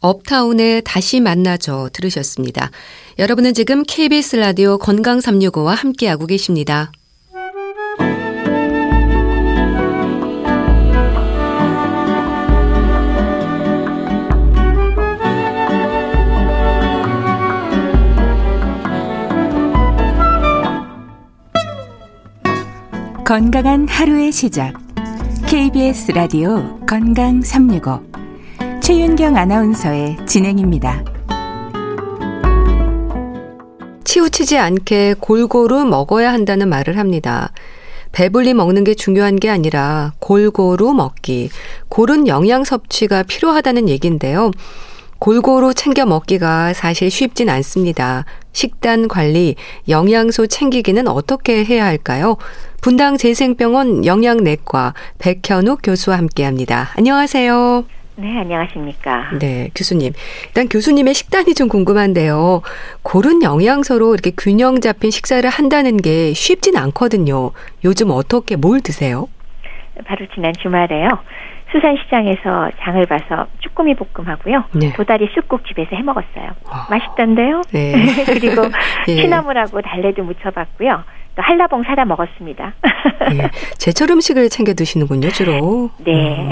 업타운에 0.00 0.80
다시 0.80 1.20
만나죠 1.20 1.88
들으셨습니다. 1.92 2.70
여러분은 3.18 3.54
지금 3.54 3.84
KBS 3.86 4.36
라디오 4.36 4.78
건강 4.78 5.18
365와 5.18 5.76
함께하고 5.76 6.26
계십니다. 6.26 6.90
건강한 23.32 23.88
하루의 23.88 24.30
시작. 24.30 24.74
KBS 25.46 26.12
라디오 26.12 26.78
건강 26.86 27.40
365. 27.40 28.02
최윤경 28.82 29.38
아나운서의 29.38 30.18
진행입니다. 30.26 31.02
치우치지 34.04 34.58
않게 34.58 35.14
골고루 35.18 35.86
먹어야 35.86 36.30
한다는 36.30 36.68
말을 36.68 36.98
합니다. 36.98 37.52
배불리 38.12 38.52
먹는 38.52 38.84
게 38.84 38.92
중요한 38.92 39.36
게 39.36 39.48
아니라 39.48 40.12
골고루 40.18 40.92
먹기, 40.92 41.48
고른 41.88 42.28
영양 42.28 42.64
섭취가 42.64 43.22
필요하다는 43.22 43.88
얘기인데요. 43.88 44.50
골고루 45.18 45.72
챙겨 45.72 46.04
먹기가 46.04 46.74
사실 46.74 47.10
쉽진 47.10 47.48
않습니다. 47.48 48.26
식단 48.52 49.08
관리, 49.08 49.54
영양소 49.88 50.46
챙기기는 50.46 51.08
어떻게 51.08 51.64
해야 51.64 51.86
할까요? 51.86 52.36
분당 52.82 53.16
재생병원 53.16 54.04
영양내과 54.04 54.94
백현욱 55.20 55.82
교수와 55.84 56.18
함께 56.18 56.42
합니다. 56.42 56.88
안녕하세요. 56.98 57.84
네, 58.16 58.40
안녕하십니까. 58.40 59.30
네, 59.38 59.70
교수님. 59.76 60.12
일단 60.48 60.68
교수님의 60.68 61.14
식단이 61.14 61.54
좀 61.54 61.68
궁금한데요. 61.68 62.62
고른 63.02 63.44
영양소로 63.44 64.14
이렇게 64.14 64.32
균형 64.36 64.80
잡힌 64.80 65.12
식사를 65.12 65.48
한다는 65.48 65.96
게 65.96 66.32
쉽진 66.32 66.76
않거든요. 66.76 67.52
요즘 67.84 68.10
어떻게 68.10 68.56
뭘 68.56 68.80
드세요? 68.80 69.28
바로 70.04 70.26
지난 70.34 70.52
주말에요. 70.60 71.08
수산시장에서 71.72 72.70
장을 72.80 73.04
봐서 73.06 73.46
쭈꾸미 73.60 73.94
볶음하고요. 73.94 74.64
네. 74.74 74.92
도다리 74.92 75.28
쑥국 75.34 75.66
집에서 75.66 75.96
해 75.96 76.02
먹었어요. 76.02 76.50
아. 76.70 76.86
맛있던데요. 76.90 77.62
네. 77.72 77.94
그리고 78.26 78.62
예. 79.08 79.16
취나물하고 79.16 79.80
달래도 79.80 80.22
무쳐봤고요. 80.22 81.02
또 81.34 81.42
한라봉 81.42 81.82
사다 81.84 82.04
먹었습니다. 82.04 82.74
예. 83.32 83.50
제철 83.78 84.10
음식을 84.10 84.50
챙겨 84.50 84.74
드시는군요, 84.74 85.30
주로. 85.30 85.90
네. 86.04 86.40
음. 86.40 86.50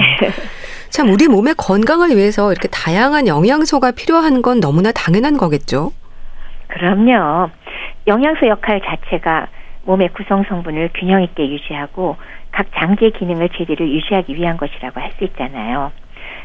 참 0.88 1.10
우리 1.10 1.28
몸의 1.28 1.54
건강을 1.56 2.16
위해서 2.16 2.50
이렇게 2.50 2.66
다양한 2.68 3.26
영양소가 3.28 3.92
필요한 3.92 4.42
건 4.42 4.60
너무나 4.60 4.90
당연한 4.90 5.36
거겠죠. 5.36 5.92
그럼요. 6.68 7.50
영양소 8.06 8.46
역할 8.46 8.80
자체가 8.80 9.48
몸의 9.84 10.10
구성 10.14 10.44
성분을 10.48 10.90
균형 10.94 11.22
있게 11.22 11.48
유지하고 11.48 12.16
각 12.60 12.66
장기의 12.74 13.12
기능을 13.12 13.48
제대로 13.56 13.88
유지하기 13.88 14.34
위한 14.36 14.56
것이라고 14.58 15.00
할 15.00 15.10
수 15.18 15.24
있잖아요. 15.24 15.92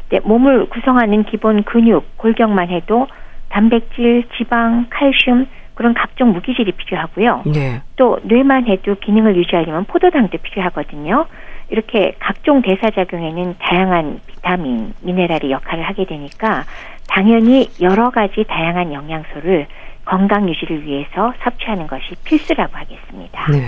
근데 0.10 0.26
몸을 0.26 0.70
구성하는 0.70 1.24
기본 1.26 1.64
근육, 1.64 2.18
골격만 2.18 2.70
해도 2.70 3.08
단백질, 3.50 4.24
지방, 4.38 4.88
칼슘 4.90 5.48
그런 5.76 5.94
각종 5.94 6.32
무기질이 6.32 6.72
필요하고요. 6.72 7.44
네. 7.54 7.82
또 7.98 8.20
뇌만 8.24 8.68
해도 8.68 8.96
기능을 8.96 9.36
유지하려면 9.36 9.86
포도당도 9.86 10.38
필요하거든요. 10.38 11.26
이렇게 11.70 12.16
각종 12.20 12.62
대사작용에는 12.62 13.56
다양한 13.60 14.22
비타민, 14.26 14.94
미네랄이 15.02 15.52
역할을 15.52 15.84
하게 15.84 16.06
되니까 16.06 16.64
당연히 17.10 17.70
여러 17.82 18.10
가지 18.10 18.46
다양한 18.48 18.94
영양소를 18.94 19.68
건강 20.06 20.48
유지를 20.48 20.84
위해서 20.86 21.34
섭취하는 21.44 21.88
것이 21.88 22.16
필수라고 22.24 22.72
하겠습니다. 22.78 23.52
네. 23.52 23.64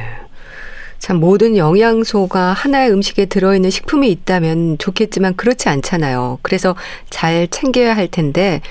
참 0.99 1.19
모든 1.19 1.57
영양소가 1.57 2.53
하나의 2.53 2.91
음식에 2.91 3.25
들어있는 3.25 3.69
식품이 3.69 4.09
있다면 4.09 4.77
좋겠지만 4.77 5.35
그렇지 5.35 5.69
않잖아요. 5.69 6.39
그래서 6.41 6.75
잘 7.09 7.47
챙겨야 7.47 7.95
할 7.95 8.07
텐데 8.07 8.61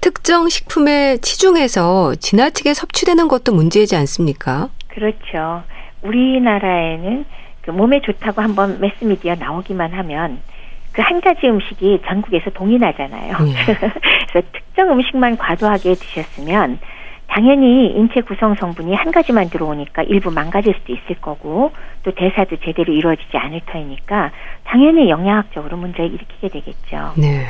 특정 0.00 0.48
식품에 0.48 1.18
치중해서 1.18 2.14
지나치게 2.16 2.74
섭취되는 2.74 3.28
것도 3.28 3.52
문제이지 3.52 3.96
않습니까? 3.96 4.68
그렇죠. 4.88 5.62
우리나라에는 6.02 7.24
그 7.62 7.70
몸에 7.70 8.00
좋다고 8.00 8.40
한번 8.40 8.80
매스미디어 8.80 9.34
나오기만 9.36 9.92
하면 9.92 10.40
그 10.92 11.02
한 11.02 11.20
가지 11.20 11.46
음식이 11.46 12.00
전국에서 12.06 12.50
동일하잖아요. 12.50 13.36
네. 13.38 13.54
그래서 14.32 14.48
특정 14.52 14.90
음식만 14.90 15.38
과도하게 15.38 15.94
드셨으면 15.94 16.78
당연히 17.30 17.86
인체 17.96 18.20
구성 18.22 18.56
성분이 18.56 18.92
한 18.94 19.12
가지만 19.12 19.48
들어오니까 19.50 20.02
일부 20.02 20.32
망가질 20.32 20.74
수도 20.80 20.92
있을 20.92 21.20
거고 21.20 21.70
또 22.02 22.12
대사도 22.12 22.56
제대로 22.64 22.92
이루어지지 22.92 23.36
않을 23.36 23.60
터이니까 23.66 24.32
당연히 24.64 25.08
영양학적으로 25.08 25.76
문제를 25.76 26.06
일으키게 26.06 26.48
되겠죠. 26.48 27.12
네. 27.16 27.46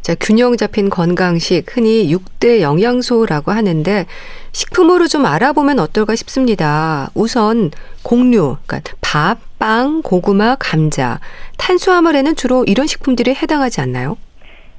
자, 0.00 0.14
균형 0.14 0.56
잡힌 0.56 0.88
건강식, 0.90 1.76
흔히 1.76 2.08
6대 2.14 2.60
영양소라고 2.60 3.50
하는데 3.50 4.06
식품으로 4.52 5.08
좀 5.08 5.26
알아보면 5.26 5.80
어떨까 5.80 6.14
싶습니다. 6.14 7.10
우선 7.14 7.72
곡류, 8.04 8.58
그러니까 8.64 8.92
밥, 9.00 9.38
빵, 9.58 10.02
고구마, 10.02 10.54
감자, 10.54 11.18
탄수화물에는 11.58 12.36
주로 12.36 12.64
이런 12.64 12.86
식품들이 12.86 13.34
해당하지 13.34 13.80
않나요? 13.80 14.16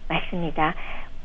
맞습니다. 0.07 0.73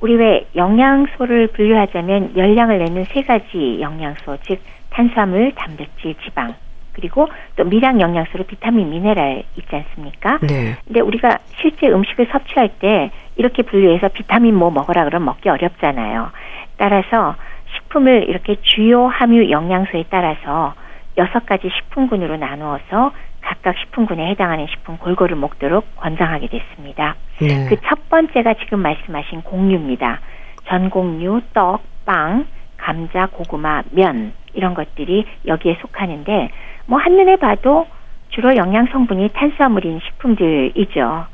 우리 0.05 0.17
왜 0.17 0.47
영양소를 0.55 1.47
분류하자면 1.47 2.37
열량을 2.37 2.77
내는 2.77 3.05
세 3.05 3.23
가지 3.23 3.79
영양소, 3.81 4.37
즉 4.43 4.61
탄수화물, 4.91 5.53
단백질, 5.55 6.15
지방. 6.23 6.55
그리고 6.93 7.27
또 7.57 7.65
미량 7.65 8.03
영양소로 8.03 8.45
비타민, 8.45 8.91
미네랄 8.91 9.45
있지 9.57 9.75
않습니까? 9.75 10.41
네. 10.43 10.77
근데 10.85 11.01
우리가 11.01 11.39
실제 11.59 11.89
음식을 11.89 12.27
섭취할 12.31 12.69
때 12.81 13.13
이렇게 13.37 13.63
분류해서 13.63 14.09
비타민 14.09 14.55
뭐 14.57 14.71
먹어라 14.71 15.05
그러면 15.05 15.25
먹기 15.25 15.49
어렵잖아요. 15.49 16.33
따라서 16.77 17.37
식품을 17.73 18.29
이렇게 18.29 18.57
주요 18.61 19.07
함유 19.07 19.51
영양소에 19.51 20.05
따라서 20.11 20.75
여섯 21.17 21.47
가지 21.47 21.71
식품군으로 21.71 22.37
나누어서 22.37 23.13
각각 23.45 23.77
식품군에 23.79 24.27
해당하는 24.31 24.67
식품 24.69 24.97
골고루 24.97 25.37
먹도록 25.37 25.97
권장하게 25.97 26.49
됐습니다. 26.49 27.15
네. 27.41 27.67
그첫 27.69 28.09
번째가 28.09 28.55
지금 28.55 28.81
말씀하신 28.81 29.43
곡류입니다. 29.43 30.21
전곡류, 30.67 31.43
떡, 31.53 31.83
빵, 32.07 32.47
감자, 32.79 33.27
고구마, 33.27 33.83
면 33.91 34.33
이런 34.55 34.75
것들이 34.75 35.27
여기에 35.47 35.79
속하는데 35.81 36.51
뭐 36.87 36.99
한눈에 36.99 37.37
봐도 37.37 37.87
주로 38.31 38.57
영양 38.57 38.87
성분이 38.87 39.31
탄수화물인 39.35 40.01
식품들이죠. 40.01 41.27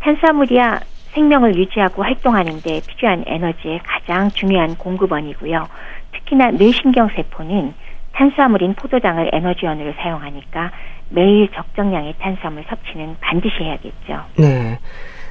탄수화물이야 0.00 0.80
생명을 1.12 1.56
유지하고 1.56 2.02
활동하는데 2.02 2.80
필요한 2.86 3.24
에너지의 3.26 3.80
가장 3.84 4.30
중요한 4.30 4.76
공급원이고요. 4.76 5.66
특히나 6.12 6.52
뇌신경 6.52 7.08
세포는 7.08 7.74
탄수화물인 8.12 8.74
포도당을 8.74 9.30
에너지원으로 9.32 9.92
사용하니까 9.98 10.70
매일 11.10 11.48
적정량의 11.54 12.14
탄수화물 12.20 12.64
섭취는 12.68 13.16
반드시 13.20 13.56
해야겠죠. 13.60 14.24
네. 14.38 14.78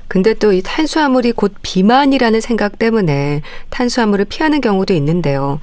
근데 0.08 0.34
또 0.34 0.52
이 0.54 0.62
탄수화물이 0.64 1.34
곧 1.34 1.54
비만이라는 1.62 2.42
생각 2.42 2.80
때문에 2.80 3.42
탄수화물을 3.70 4.26
피하는 4.30 4.60
경우도 4.62 4.94
있는데요. 4.96 5.60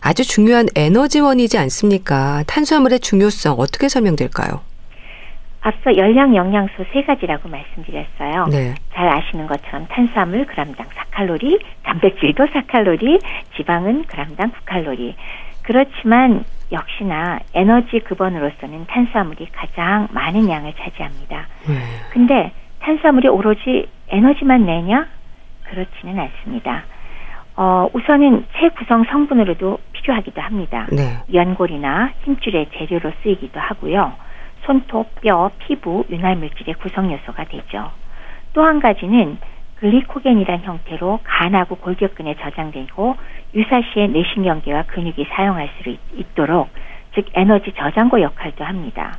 아주 0.00 0.26
중요한 0.26 0.66
에너지원이지 0.74 1.56
않습니까? 1.58 2.42
탄수화물의 2.46 3.00
중요성 3.00 3.54
어떻게 3.58 3.88
설명될까요? 3.88 4.60
앞서 5.62 5.96
열량 5.96 6.36
영양소 6.36 6.84
세 6.92 7.02
가지라고 7.02 7.48
말씀드렸어요. 7.48 8.46
네. 8.50 8.74
잘 8.94 9.08
아시는 9.08 9.46
것처럼 9.48 9.86
탄수화물 9.88 10.46
그람당 10.46 10.86
4칼로리, 10.86 11.60
단백질도 11.82 12.44
4칼로리, 12.46 13.20
지방은 13.56 14.04
그람당 14.04 14.52
9칼로리. 14.66 15.14
그렇지만 15.62 16.44
역시나 16.72 17.40
에너지 17.54 18.00
급원으로서는 18.00 18.86
탄수화물이 18.86 19.48
가장 19.52 20.08
많은 20.10 20.48
양을 20.48 20.72
차지합니다. 20.74 21.46
네. 21.68 21.74
근데 22.10 22.52
탄수화물이 22.80 23.28
오로지 23.28 23.88
에너지만 24.08 24.66
내냐? 24.66 25.06
그렇지는 25.64 26.18
않습니다. 26.18 26.84
어, 27.56 27.88
우선은 27.92 28.46
체 28.58 28.68
구성 28.70 29.04
성분으로도 29.04 29.78
필요하기도 29.92 30.40
합니다. 30.40 30.86
네. 30.92 31.18
연골이나 31.32 32.10
힘줄의 32.24 32.68
재료로 32.76 33.12
쓰이기도 33.22 33.58
하고요. 33.60 34.12
손톱, 34.64 35.20
뼈, 35.20 35.50
피부, 35.58 36.04
윤활 36.10 36.36
물질의 36.36 36.74
구성 36.74 37.10
요소가 37.12 37.44
되죠. 37.44 37.90
또 38.52 38.62
한 38.64 38.80
가지는 38.80 39.38
글리코겐이란 39.76 40.62
형태로 40.62 41.20
간하고 41.22 41.76
골격근에 41.76 42.34
저장되고 42.36 43.16
유사시에 43.54 44.08
뇌신경계와 44.08 44.84
근육이 44.84 45.26
사용할 45.30 45.68
수 45.82 45.96
있도록 46.16 46.68
즉 47.14 47.26
에너지 47.34 47.72
저장고 47.76 48.20
역할도 48.20 48.64
합니다. 48.64 49.18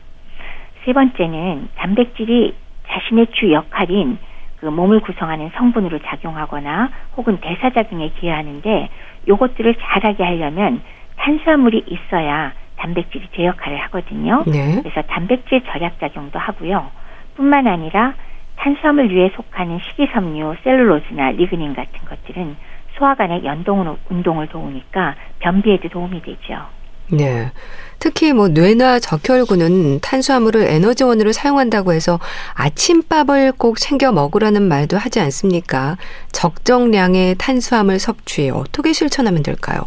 세 0.83 0.93
번째는 0.93 1.69
단백질이 1.75 2.55
자신의 2.87 3.27
주 3.33 3.51
역할인 3.51 4.17
그 4.59 4.65
몸을 4.65 5.01
구성하는 5.01 5.51
성분으로 5.55 5.99
작용하거나 5.99 6.89
혹은 7.15 7.39
대사작용에 7.39 8.09
기여하는데 8.19 8.89
요것들을 9.27 9.75
잘하게 9.75 10.23
하려면 10.23 10.81
탄수화물이 11.17 11.85
있어야 11.87 12.53
단백질이 12.77 13.27
제 13.35 13.45
역할을 13.45 13.77
하거든요. 13.83 14.43
네. 14.47 14.81
그래서 14.81 15.01
단백질 15.03 15.61
절약 15.65 15.99
작용도 15.99 16.39
하고요. 16.39 16.89
뿐만 17.35 17.67
아니라 17.67 18.13
탄수화물 18.57 19.13
위에 19.13 19.31
속하는 19.35 19.79
식이섬유, 19.79 20.55
셀룰로즈나 20.63 21.31
리그닌 21.31 21.73
같은 21.73 21.93
것들은 22.05 22.55
소화관의 22.97 23.45
연동 23.45 23.97
운동을 24.09 24.47
도우니까 24.47 25.15
변비에도 25.39 25.89
도움이 25.89 26.21
되죠. 26.23 26.65
네. 27.09 27.51
특히 27.99 28.33
뭐 28.33 28.49
뇌나 28.49 28.99
적혈구는 28.99 30.01
탄수화물을 30.01 30.61
에너지원으로 30.67 31.31
사용한다고 31.31 31.93
해서 31.93 32.19
아침밥을 32.55 33.53
꼭 33.53 33.77
챙겨 33.77 34.11
먹으라는 34.11 34.61
말도 34.63 34.97
하지 34.97 35.19
않습니까? 35.21 35.95
적정량의 36.33 37.35
탄수화물 37.35 37.99
섭취 37.99 38.49
어떻게 38.49 38.91
실천하면 38.91 39.41
될까요? 39.41 39.83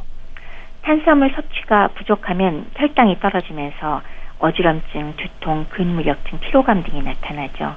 탄수화물 0.83 1.33
섭취가 1.35 1.89
부족하면 1.89 2.67
혈당이 2.77 3.21
떨어지면서 3.21 4.01
어지럼증, 4.39 5.15
두통, 5.17 5.67
근무력 5.69 6.25
등 6.25 6.41
피로감 6.41 6.83
등이 6.83 7.03
나타나죠. 7.03 7.77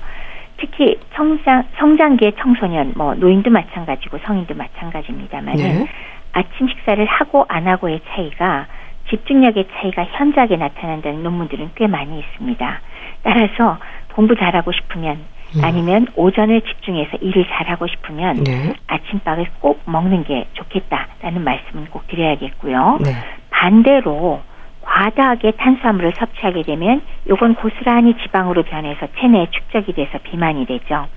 특히 0.58 0.98
성장 1.13 1.63
성장기의 1.78 2.34
청소년, 2.39 2.94
뭐 2.96 3.13
노인도 3.16 3.50
마찬가지고 3.50 4.20
성인도 4.20 4.54
마찬가지입니다만 4.56 5.56
네. 5.56 5.88
아침 6.34 6.68
식사를 6.68 7.04
하고 7.06 7.46
안 7.48 7.68
하고의 7.68 8.02
차이가 8.10 8.68
집중력의 9.10 9.68
차이가 9.74 10.04
현저하게 10.06 10.58
나타난다는 10.58 11.24
논문들은 11.24 11.72
꽤 11.76 11.88
많이 11.88 12.20
있습니다. 12.20 12.82
따라서 13.24 13.78
공부 14.13 14.36
잘하고 14.36 14.72
싶으면 14.72 15.20
음. 15.56 15.63
아니면 15.63 16.08
오전을 16.16 16.62
집중해서 16.62 17.18
일을 17.18 17.46
잘하고 17.48 17.88
싶으면 17.88 18.44
네. 18.44 18.74
아침밥을 18.88 19.46
꼭 19.60 19.82
먹는 19.86 20.24
게 20.24 20.48
좋겠다라는 20.54 21.44
말씀은 21.44 21.86
꼭 21.92 22.08
드려야겠고요. 22.08 23.00
네. 23.04 23.12
반대로 23.50 24.42
과다하게 24.84 25.52
탄수화물을 25.52 26.13
섭취하게 26.17 26.63
되면 26.63 27.02
요건 27.28 27.56
고스란히 27.56 28.15
지방으로 28.17 28.63
변해서 28.63 29.08
체내에 29.19 29.48
축적이 29.52 29.93
돼서 29.93 30.19
비만이 30.24 30.65
되죠. 30.65 31.08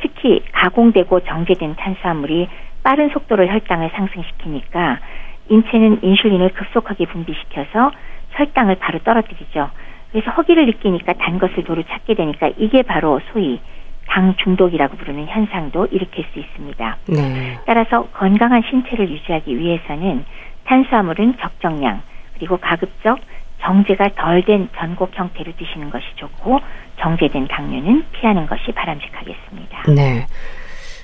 특히 0.00 0.42
가공되고 0.52 1.20
정제된 1.20 1.76
탄수화물이 1.76 2.48
빠른 2.82 3.08
속도로 3.08 3.46
혈당을 3.46 3.90
상승시키니까 3.94 5.00
인체는 5.48 6.00
인슐린을 6.02 6.50
급속하게 6.50 7.06
분비시켜서 7.06 7.90
혈당을 8.32 8.76
바로 8.76 8.98
떨어뜨리죠. 9.00 9.70
그래서 10.12 10.30
허기를 10.30 10.66
느끼니까 10.66 11.14
단 11.14 11.38
것을 11.38 11.64
도로 11.64 11.82
찾게 11.82 12.14
되니까 12.14 12.50
이게 12.56 12.82
바로 12.82 13.20
소위 13.32 13.60
당 14.08 14.34
중독이라고 14.36 14.96
부르는 14.96 15.26
현상도 15.26 15.86
일으킬 15.86 16.24
수 16.32 16.38
있습니다. 16.38 16.96
네. 17.08 17.58
따라서 17.66 18.06
건강한 18.12 18.62
신체를 18.62 19.10
유지하기 19.10 19.58
위해서는 19.58 20.24
탄수화물은 20.64 21.38
적정량 21.38 22.02
그리고 22.36 22.58
가급적 22.58 23.18
정제가 23.62 24.10
덜 24.16 24.42
된 24.44 24.68
전곡 24.76 25.10
형태로 25.14 25.52
드시는 25.56 25.90
것이 25.90 26.04
좋고 26.16 26.60
정제된 27.00 27.48
당류는 27.48 28.04
피하는 28.12 28.46
것이 28.46 28.72
바람직하겠습니다. 28.72 29.92
네. 29.94 30.26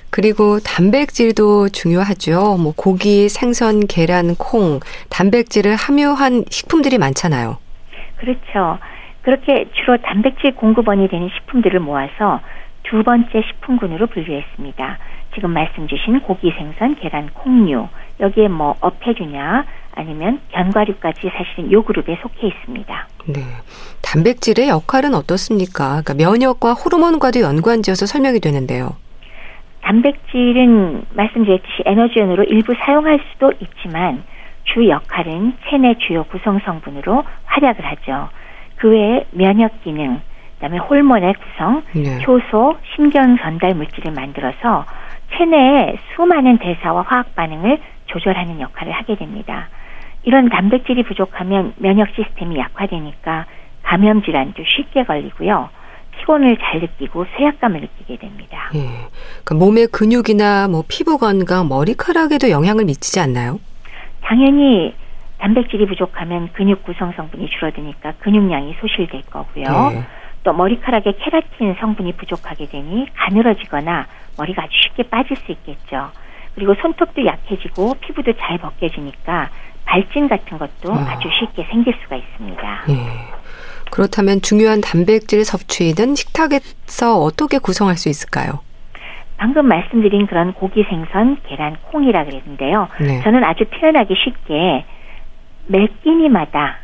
그리고 0.09 0.59
단백질도 0.59 1.69
중요하죠. 1.69 2.57
뭐 2.57 2.73
고기, 2.77 3.29
생선, 3.29 3.87
계란, 3.87 4.35
콩, 4.35 4.79
단백질을 5.09 5.75
함유한 5.75 6.45
식품들이 6.49 6.99
많잖아요. 6.99 7.57
그렇죠. 8.17 8.77
그렇게 9.23 9.65
주로 9.73 9.97
단백질 9.97 10.55
공급원이 10.55 11.07
되는 11.07 11.29
식품들을 11.33 11.79
모아서 11.79 12.41
두 12.83 13.03
번째 13.03 13.41
식품군으로 13.41 14.07
분류했습니다. 14.07 14.99
지금 15.33 15.51
말씀 15.51 15.87
주신 15.87 16.19
고기, 16.21 16.51
생선, 16.51 16.95
계란, 16.95 17.29
콩류 17.33 17.87
여기에 18.19 18.47
뭐 18.47 18.75
어패류냐 18.79 19.65
아니면 19.95 20.39
견과류까지 20.51 21.31
사실은 21.35 21.71
요 21.71 21.83
그룹에 21.83 22.17
속해 22.21 22.47
있습니다. 22.47 23.07
네. 23.27 23.41
단백질의 24.01 24.69
역할은 24.69 25.13
어떻습니까? 25.13 26.01
그러니까 26.03 26.13
면역과 26.13 26.73
호르몬과도 26.73 27.41
연관지어서 27.41 28.05
설명이 28.05 28.39
되는데요. 28.39 28.95
단백질은 29.81 31.05
말씀드렸듯이 31.13 31.83
에너지원으로 31.85 32.43
일부 32.43 32.73
사용할 32.73 33.19
수도 33.31 33.51
있지만 33.59 34.23
주 34.63 34.87
역할은 34.87 35.57
체내 35.69 35.95
주요 36.07 36.23
구성 36.25 36.59
성분으로 36.59 37.23
활약을 37.45 37.85
하죠. 37.85 38.29
그 38.77 38.89
외에 38.89 39.25
면역 39.31 39.83
기능, 39.83 40.21
그다음에 40.55 40.77
호르몬의 40.77 41.33
구성, 41.33 41.83
네. 41.93 42.23
효소, 42.25 42.77
신경 42.95 43.37
전달 43.37 43.75
물질을 43.75 44.13
만들어서 44.13 44.85
체내에 45.37 45.97
수많은 46.15 46.57
대사와 46.57 47.03
화학 47.07 47.35
반응을 47.35 47.79
조절하는 48.07 48.59
역할을 48.59 48.91
하게 48.91 49.15
됩니다. 49.15 49.69
이런 50.23 50.49
단백질이 50.49 51.03
부족하면 51.03 51.73
면역 51.77 52.09
시스템이 52.15 52.57
약화되니까 52.57 53.45
감염 53.83 54.23
질환도 54.23 54.63
쉽게 54.65 55.03
걸리고요. 55.03 55.69
피곤을 56.19 56.57
잘 56.57 56.79
느끼고 56.79 57.25
쇠약감을 57.35 57.81
느끼게 57.81 58.17
됩니다. 58.17 58.69
예. 58.75 58.79
그러니까 59.43 59.55
몸의 59.55 59.87
근육이나 59.87 60.67
뭐 60.67 60.83
피부 60.87 61.17
건강, 61.17 61.67
머리카락에도 61.67 62.49
영향을 62.49 62.85
미치지 62.85 63.19
않나요? 63.19 63.59
당연히 64.21 64.93
단백질이 65.39 65.85
부족하면 65.87 66.49
근육 66.53 66.83
구성 66.83 67.11
성분이 67.17 67.49
줄어드니까 67.49 68.13
근육량이 68.19 68.75
소실될 68.79 69.23
거고요. 69.23 69.65
예. 69.93 70.03
또 70.43 70.53
머리카락에 70.53 71.13
케라틴 71.19 71.75
성분이 71.79 72.13
부족하게 72.13 72.67
되니 72.67 73.07
가늘어지거나 73.15 74.07
머리가 74.37 74.63
아주 74.63 74.71
쉽게 74.83 75.03
빠질 75.03 75.37
수 75.37 75.51
있겠죠. 75.51 76.11
그리고 76.55 76.75
손톱도 76.75 77.25
약해지고 77.25 77.95
피부도 78.01 78.33
잘 78.33 78.57
벗겨지니까 78.57 79.49
발진 79.85 80.27
같은 80.27 80.57
것도 80.57 80.93
아. 80.93 80.97
아주 81.11 81.29
쉽게 81.39 81.65
생길 81.69 81.93
수가 82.03 82.15
있습니다. 82.15 82.83
예. 82.89 83.43
그렇다면 83.91 84.41
중요한 84.41 84.81
단백질 84.81 85.45
섭취는 85.45 86.15
식탁에서 86.15 87.19
어떻게 87.19 87.59
구성할 87.59 87.95
수 87.97 88.09
있을까요? 88.09 88.61
방금 89.37 89.67
말씀드린 89.67 90.25
그런 90.25 90.53
고기, 90.53 90.83
생선, 90.83 91.37
계란, 91.47 91.75
콩이라 91.91 92.25
그랬는데요. 92.25 92.87
네. 93.01 93.21
저는 93.23 93.43
아주 93.43 93.65
표현하기 93.65 94.15
쉽게 94.15 94.85
매 95.67 95.87
끼니마다 96.03 96.77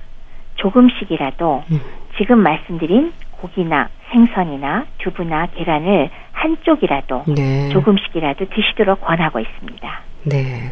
조금씩이라도 0.56 1.64
음. 1.72 1.82
지금 2.18 2.40
말씀드린 2.40 3.14
고기나 3.42 3.90
생선이나 4.12 4.86
두부나 5.00 5.48
계란을 5.56 6.10
한쪽이라도 6.32 7.24
네. 7.36 7.70
조금씩이라도 7.70 8.46
드시도록 8.50 9.02
권하고 9.02 9.40
있습니다. 9.40 10.02
네. 10.24 10.72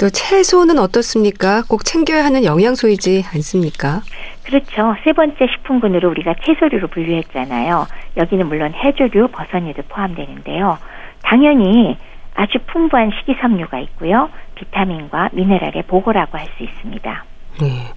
또 0.00 0.08
채소는 0.10 0.78
어떻습니까? 0.78 1.62
꼭 1.68 1.84
챙겨야 1.84 2.24
하는 2.24 2.44
영양소이지 2.44 3.24
않습니까? 3.34 4.02
그렇죠. 4.44 4.94
세 5.02 5.12
번째 5.12 5.46
식품군으로 5.46 6.08
우리가 6.10 6.34
채소류로 6.44 6.86
분류했잖아요. 6.88 7.86
여기는 8.16 8.46
물론 8.46 8.72
해조류, 8.74 9.28
버섯류도 9.28 9.82
포함되는데요. 9.88 10.78
당연히 11.22 11.96
아주 12.34 12.58
풍부한 12.68 13.10
식이섬유가 13.18 13.80
있고요. 13.80 14.30
비타민과 14.54 15.30
미네랄의 15.32 15.82
보고라고 15.88 16.38
할 16.38 16.46
수 16.56 16.62
있습니다. 16.62 17.24
네. 17.60 17.92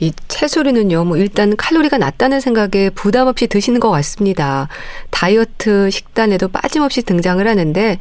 이 0.00 0.12
채소류는요, 0.28 1.04
뭐 1.04 1.16
일단 1.16 1.56
칼로리가 1.56 1.98
낮다는 1.98 2.40
생각에 2.40 2.90
부담 2.94 3.26
없이 3.26 3.48
드시는 3.48 3.80
것 3.80 3.90
같습니다. 3.90 4.68
다이어트 5.10 5.90
식단에도 5.90 6.48
빠짐없이 6.48 7.04
등장을 7.04 7.46
하는데 7.46 7.98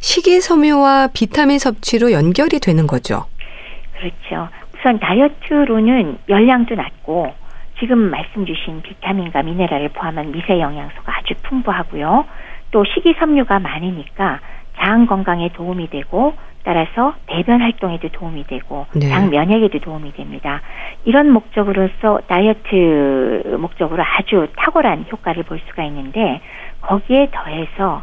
식이섬유와 0.00 1.08
비타민 1.12 1.58
섭취로 1.58 2.12
연결이 2.12 2.58
되는 2.60 2.86
거죠. 2.86 3.26
그렇죠. 3.98 4.48
우선 4.78 4.98
다이어트로는 4.98 6.18
열량도 6.28 6.74
낮고 6.74 7.34
지금 7.78 7.98
말씀 7.98 8.46
주신 8.46 8.82
비타민과 8.82 9.42
미네랄을 9.42 9.90
포함한 9.90 10.32
미세 10.32 10.60
영양소가 10.60 11.18
아주 11.18 11.34
풍부하고요. 11.42 12.24
또 12.70 12.84
식이섬유가 12.84 13.58
많으니까 13.58 14.40
장 14.78 15.06
건강에 15.06 15.50
도움이 15.52 15.90
되고 15.90 16.34
따라서 16.62 17.14
대변 17.26 17.60
활동에도 17.60 18.08
도움이 18.08 18.44
되고 18.46 18.86
네. 18.94 19.08
장 19.08 19.30
면역에도 19.30 19.78
도움이 19.78 20.12
됩니다. 20.12 20.60
이런 21.04 21.30
목적으로서 21.30 22.20
다이어트 22.26 23.56
목적으로 23.58 24.02
아주 24.02 24.48
탁월한 24.56 25.06
효과를 25.10 25.44
볼 25.44 25.60
수가 25.68 25.84
있는데 25.84 26.40
거기에 26.82 27.28
더해서 27.32 28.02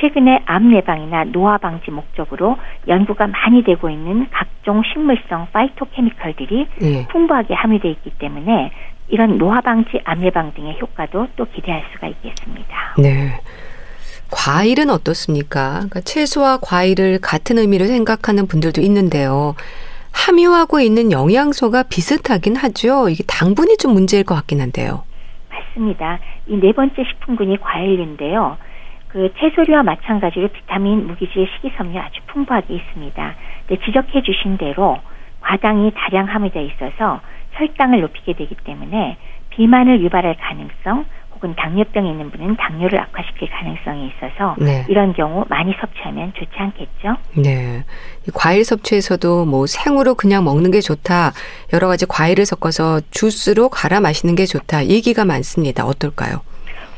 최근에 0.00 0.42
암 0.46 0.72
예방이나 0.74 1.24
노화 1.24 1.58
방지 1.58 1.90
목적으로 1.90 2.56
연구가 2.86 3.26
많이 3.26 3.64
되고 3.64 3.90
있는 3.90 4.28
각종 4.30 4.82
식물성 4.84 5.48
파이토케미컬들이 5.52 6.66
네. 6.80 7.06
풍부하게 7.08 7.54
함유되어 7.54 7.90
있기 7.90 8.10
때문에 8.18 8.70
이런 9.08 9.38
노화 9.38 9.60
방지, 9.60 10.00
암 10.04 10.22
예방 10.22 10.52
등의 10.54 10.78
효과도 10.80 11.26
또 11.36 11.46
기대할 11.46 11.82
수가 11.92 12.06
있겠습니다. 12.08 12.94
네. 12.98 13.40
과일은 14.30 14.90
어떻습니까? 14.90 15.74
그러니까 15.74 16.00
채소와 16.00 16.58
과일을 16.62 17.18
같은 17.20 17.58
의미로 17.58 17.86
생각하는 17.86 18.46
분들도 18.46 18.80
있는데요. 18.82 19.54
함유하고 20.12 20.80
있는 20.80 21.12
영양소가 21.12 21.84
비슷하긴 21.84 22.56
하죠. 22.56 23.08
이게 23.08 23.24
당분이 23.26 23.76
좀 23.78 23.92
문제일 23.92 24.24
것 24.24 24.34
같긴 24.34 24.60
한데요. 24.60 25.04
맞습니다. 25.50 26.18
이 26.48 26.56
네 26.56 26.72
번째 26.72 27.04
식품군이 27.04 27.58
과일류인데요. 27.60 28.56
그 29.08 29.32
채소류와 29.38 29.82
마찬가지로 29.84 30.48
비타민, 30.48 31.06
무기질, 31.06 31.46
식이섬유 31.56 31.98
아주 31.98 32.20
풍부하게 32.26 32.74
있습니다. 32.74 33.34
네, 33.68 33.76
지적해 33.84 34.22
주신 34.22 34.58
대로 34.58 34.98
과당이 35.40 35.92
다량 35.94 36.26
함유되어 36.26 36.62
있어서 36.62 37.20
혈당을 37.52 38.00
높이게 38.00 38.34
되기 38.34 38.54
때문에 38.64 39.16
비만을 39.50 40.02
유발할 40.02 40.36
가능성 40.40 41.06
혹은 41.38 41.54
당뇨병이 41.54 42.10
있는 42.10 42.30
분은 42.30 42.56
당뇨를 42.56 43.00
악화시킬 43.00 43.48
가능성이 43.48 44.10
있어서 44.10 44.56
네. 44.58 44.84
이런 44.88 45.12
경우 45.12 45.44
많이 45.48 45.72
섭취하면 45.80 46.32
좋지 46.34 46.50
않겠죠? 46.56 47.16
네. 47.36 47.84
과일 48.34 48.64
섭취에서도 48.64 49.44
뭐 49.44 49.66
생으로 49.66 50.14
그냥 50.16 50.44
먹는 50.44 50.72
게 50.72 50.80
좋다. 50.80 51.32
여러 51.72 51.86
가지 51.86 52.06
과일을 52.06 52.44
섞어서 52.44 53.00
주스로 53.10 53.68
갈아 53.68 54.00
마시는 54.00 54.34
게 54.34 54.46
좋다. 54.46 54.86
얘기가 54.86 55.24
많습니다. 55.24 55.86
어떨까요? 55.86 56.40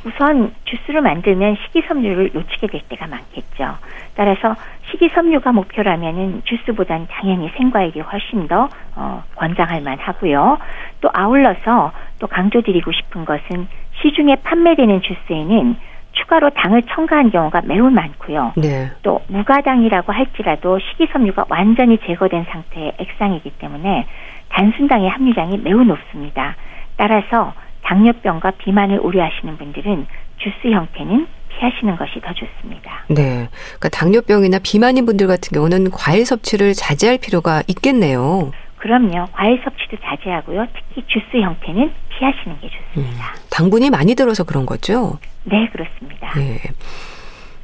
우선 0.05 0.55
주스를 0.64 1.03
만들면 1.03 1.57
식이섬유를 1.62 2.30
놓치게 2.32 2.68
될 2.68 2.80
때가 2.88 3.07
많겠죠. 3.07 3.76
따라서 4.14 4.57
식이섬유가 4.90 5.53
목표라면은 5.53 6.42
주스보단 6.44 7.07
당연히 7.11 7.51
생과일이 7.57 8.01
훨씬 8.01 8.48
더 8.48 8.68
어, 8.96 9.22
권장할 9.36 9.82
만하고요. 9.82 10.59
또 11.01 11.11
아울러서 11.12 11.92
또 12.18 12.26
강조드리고 12.26 12.92
싶은 12.92 13.24
것은 13.24 13.68
시중에 14.03 14.36
판매되는 14.36 15.03
주스에는 15.03 15.76
추가로 16.12 16.51
당을 16.51 16.82
첨가한 16.82 17.30
경우가 17.30 17.62
매우 17.64 17.90
많고요. 17.90 18.53
네. 18.57 18.90
또 19.03 19.20
무가당이라고 19.28 20.12
할지라도 20.12 20.78
식이섬유가 20.78 21.46
완전히 21.48 21.98
제거된 21.98 22.46
상태의 22.51 22.94
액상이기 22.98 23.51
때문에 23.59 24.07
단순당의 24.48 25.09
함유량이 25.09 25.59
매우 25.59 25.84
높습니다. 25.84 26.57
따라서 26.96 27.53
당뇨병과 27.91 28.53
비만을 28.53 29.01
우려하시는 29.01 29.59
분들은 29.59 30.07
주스 30.38 30.72
형태는 30.72 31.26
피하시는 31.49 31.97
것이 31.97 32.20
더 32.20 32.32
좋습니다. 32.32 33.05
네. 33.09 33.49
그러니까 33.51 33.88
당뇨병이나 33.88 34.61
비만인 34.62 35.07
분들 35.07 35.26
같은 35.26 35.53
경우는 35.53 35.91
과일 35.91 36.24
섭취를 36.24 36.72
자제할 36.74 37.18
필요가 37.18 37.64
있겠네요. 37.66 38.53
그럼요. 38.76 39.26
과일 39.32 39.61
섭취도 39.64 39.97
자제하고요. 40.03 40.66
특히 40.72 41.05
주스 41.09 41.36
형태는 41.36 41.93
피하시는 42.16 42.61
게 42.61 42.70
좋습니다. 42.70 43.24
음, 43.24 43.41
당분이 43.51 43.91
많이 43.91 44.14
들어서 44.14 44.45
그런 44.45 44.64
거죠? 44.66 45.18
네, 45.43 45.68
그렇습니다. 45.72 46.32
네. 46.38 46.61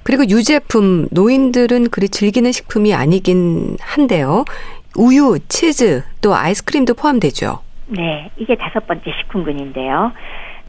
그리고 0.02 0.28
유제품, 0.28 1.06
노인들은 1.12 1.90
그리 1.90 2.08
즐기는 2.08 2.50
식품이 2.50 2.94
아니긴 2.94 3.76
한데요. 3.80 4.44
우유, 4.96 5.38
치즈, 5.48 6.02
또 6.20 6.34
아이스크림도 6.34 6.94
포함되죠? 6.94 7.60
네, 7.88 8.30
이게 8.36 8.56
다섯 8.56 8.86
번째 8.86 9.12
식품군인데요. 9.12 10.12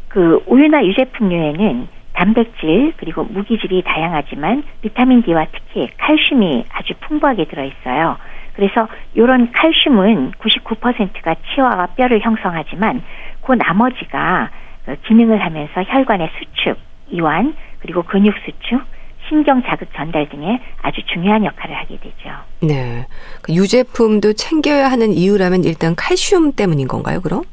그 0.07 0.43
우유나 0.47 0.85
유제품류에는 0.85 1.87
단백질 2.13 2.93
그리고 2.97 3.23
무기질이 3.23 3.83
다양하지만 3.83 4.63
비타민 4.81 5.21
D와 5.21 5.45
특히 5.51 5.89
칼슘이 5.97 6.65
아주 6.71 6.93
풍부하게 7.01 7.45
들어 7.45 7.63
있어요. 7.63 8.17
그래서 8.53 8.87
이런 9.13 9.51
칼슘은 9.51 10.31
99%가 10.31 11.35
치와와 11.35 11.87
뼈를 11.95 12.21
형성하지만 12.21 13.03
그 13.41 13.53
나머지가 13.53 14.49
그 14.85 14.95
기능을 15.03 15.43
하면서 15.43 15.83
혈관의 15.83 16.29
수축, 16.39 16.77
이완, 17.11 17.53
그리고 17.79 18.01
근육 18.01 18.33
수축, 18.45 18.81
신경 19.27 19.61
자극 19.63 19.89
전달 19.95 20.27
등에 20.29 20.59
아주 20.81 21.01
중요한 21.05 21.45
역할을 21.45 21.75
하게 21.75 21.97
되죠. 21.97 22.29
네. 22.61 23.05
그 23.41 23.53
유제품도 23.53 24.33
챙겨야 24.33 24.89
하는 24.89 25.11
이유라면 25.11 25.63
일단 25.63 25.95
칼슘 25.95 26.53
때문인 26.53 26.87
건가요, 26.87 27.21
그럼? 27.21 27.43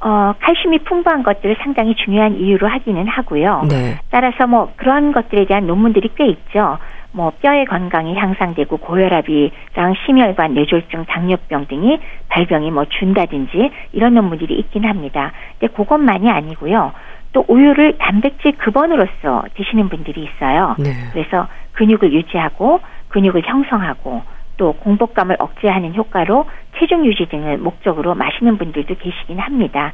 어, 0.00 0.32
칼슘이 0.40 0.78
풍부한 0.84 1.24
것들을 1.24 1.56
상당히 1.62 1.94
중요한 1.96 2.36
이유로 2.36 2.68
하기는 2.68 3.06
하고요. 3.08 3.66
네. 3.68 3.98
따라서 4.10 4.46
뭐 4.46 4.72
그런 4.76 5.12
것들에 5.12 5.46
대한 5.46 5.66
논문들이 5.66 6.10
꽤 6.16 6.26
있죠. 6.26 6.78
뭐 7.10 7.32
뼈의 7.42 7.64
건강이 7.64 8.14
향상되고 8.14 8.76
고혈압이랑 8.76 9.94
심혈관 10.04 10.54
뇌졸중, 10.54 11.06
당뇨병 11.06 11.66
등이 11.66 11.98
발병이 12.28 12.70
뭐 12.70 12.84
준다든지 12.84 13.70
이런 13.92 14.14
논문들이 14.14 14.54
있긴 14.54 14.84
합니다. 14.84 15.32
근데 15.58 15.74
그것만이 15.74 16.30
아니고요. 16.30 16.92
또 17.32 17.44
우유를 17.48 17.98
단백질 17.98 18.56
급원으로서 18.56 19.44
드시는 19.54 19.88
분들이 19.88 20.24
있어요. 20.24 20.74
네. 20.78 20.92
그래서 21.12 21.46
근육을 21.72 22.12
유지하고 22.12 22.80
근육을 23.08 23.42
형성하고 23.44 24.22
또 24.56 24.72
공복감을 24.72 25.36
억제하는 25.38 25.94
효과로 25.94 26.46
체중 26.78 27.06
유지 27.06 27.26
등을 27.26 27.58
목적으로 27.58 28.14
마시는 28.14 28.58
분들도 28.58 28.94
계시긴 28.96 29.38
합니다. 29.38 29.92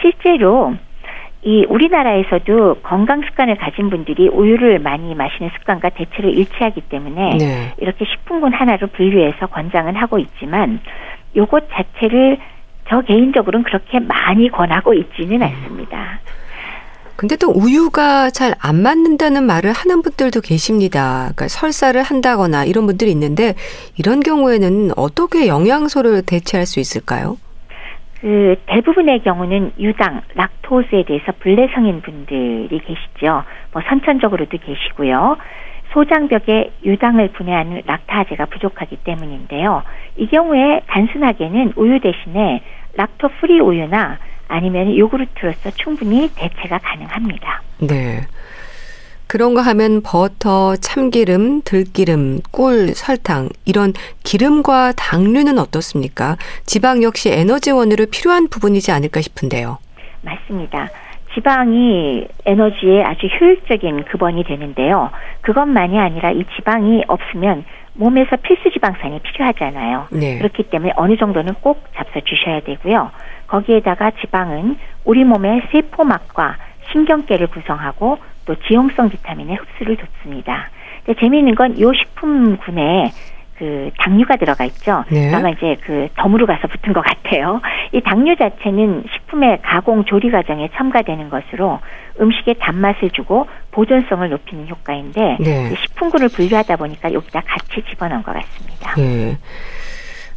실제로 0.00 0.74
이 1.42 1.64
우리나라에서도 1.68 2.80
건강 2.82 3.22
습관을 3.22 3.56
가진 3.56 3.88
분들이 3.88 4.28
우유를 4.28 4.78
많이 4.80 5.14
마시는 5.14 5.50
습관과 5.58 5.90
대체로 5.90 6.28
일치하기 6.28 6.82
때문에 6.82 7.36
네. 7.38 7.72
이렇게 7.78 8.04
식품군 8.04 8.52
하나로 8.52 8.88
분류해서 8.88 9.46
권장은 9.46 9.96
하고 9.96 10.18
있지만 10.18 10.80
요것 11.34 11.70
자체를 11.70 12.36
저 12.88 13.00
개인적으로는 13.00 13.64
그렇게 13.64 14.00
많이 14.00 14.50
권하고 14.50 14.92
있지는 14.92 15.42
않습니다. 15.42 16.20
근데 17.20 17.36
또 17.36 17.50
우유가 17.50 18.30
잘 18.30 18.54
안 18.62 18.82
맞는다는 18.82 19.44
말을 19.44 19.72
하는 19.72 20.00
분들도 20.00 20.40
계십니다. 20.40 21.32
그러니까 21.34 21.48
설사를 21.48 22.00
한다거나 22.02 22.64
이런 22.64 22.86
분들이 22.86 23.10
있는데 23.10 23.54
이런 23.98 24.20
경우에는 24.20 24.92
어떻게 24.96 25.48
영양소를 25.48 26.22
대체할 26.26 26.64
수 26.64 26.80
있을까요? 26.80 27.36
그 28.20 28.56
대부분의 28.66 29.22
경우는 29.22 29.72
유당, 29.78 30.22
락토스에 30.34 31.04
대해서 31.04 31.32
불내성인 31.40 32.00
분들이 32.00 32.68
계시죠. 32.70 33.44
뭐 33.72 33.82
선천적으로도 33.86 34.56
계시고요. 34.56 35.36
소장벽에 35.92 36.72
유당을 36.84 37.32
분해하는 37.32 37.82
락타제가 37.86 38.46
부족하기 38.46 38.96
때문인데요. 39.04 39.82
이 40.16 40.26
경우에 40.26 40.80
단순하게는 40.86 41.74
우유 41.76 42.00
대신에 42.00 42.62
락토 42.96 43.28
프리 43.40 43.60
우유나 43.60 44.18
아니면 44.50 44.96
요구르트로서 44.96 45.70
충분히 45.76 46.28
대체가 46.34 46.78
가능합니다. 46.78 47.62
네. 47.78 48.26
그런가 49.28 49.62
하면 49.62 50.02
버터, 50.02 50.74
참기름, 50.74 51.62
들기름, 51.62 52.40
꿀, 52.50 52.88
설탕 52.88 53.48
이런 53.64 53.92
기름과 54.24 54.92
당류는 54.96 55.56
어떻습니까? 55.58 56.36
지방 56.66 57.04
역시 57.04 57.30
에너지원으로 57.30 58.06
필요한 58.10 58.48
부분이지 58.48 58.90
않을까 58.90 59.20
싶은데요. 59.20 59.78
맞습니다. 60.22 60.88
지방이 61.32 62.26
에너지에 62.44 63.04
아주 63.04 63.28
효율적인 63.28 64.04
급원이 64.06 64.42
되는데요. 64.42 65.10
그것만이 65.42 65.96
아니라 65.96 66.32
이 66.32 66.44
지방이 66.56 67.04
없으면 67.06 67.64
몸에서 67.94 68.36
필수 68.36 68.68
지방산이 68.72 69.20
필요하잖아요. 69.20 70.08
네. 70.10 70.38
그렇기 70.38 70.64
때문에 70.64 70.92
어느 70.96 71.16
정도는 71.16 71.54
꼭 71.60 71.84
잡숴 71.94 72.24
주셔야 72.24 72.60
되고요. 72.60 73.12
거기에다가 73.50 74.12
지방은 74.20 74.76
우리 75.04 75.24
몸의 75.24 75.62
세포막과 75.72 76.56
신경계를 76.92 77.48
구성하고 77.48 78.18
또 78.46 78.54
지용성 78.66 79.10
비타민의 79.10 79.56
흡수를 79.56 79.96
돕습니다. 79.96 80.70
근데 81.04 81.20
재미있는 81.20 81.54
건 81.54 81.74
이 81.76 81.84
식품군에 81.98 83.12
그 83.58 83.90
당류가 83.98 84.36
들어가 84.36 84.64
있죠. 84.64 85.04
네. 85.10 85.34
아마 85.34 85.50
이제 85.50 85.76
그 85.82 86.08
덤으로 86.16 86.46
가서 86.46 86.66
붙은 86.66 86.94
것 86.94 87.02
같아요. 87.02 87.60
이 87.92 88.00
당류 88.00 88.36
자체는 88.36 89.04
식품의 89.12 89.60
가공 89.62 90.04
조리 90.04 90.30
과정에 90.30 90.70
첨가되는 90.76 91.28
것으로 91.28 91.78
음식의 92.18 92.54
단맛을 92.58 93.10
주고 93.10 93.46
보존성을 93.72 94.26
높이는 94.30 94.66
효과인데 94.66 95.36
네. 95.40 95.74
식품군을 95.74 96.28
분류하다 96.28 96.76
보니까 96.76 97.12
여기다 97.12 97.42
같이 97.44 97.82
집어넣은 97.90 98.22
것 98.22 98.32
같습니다. 98.32 98.94
네. 98.94 99.36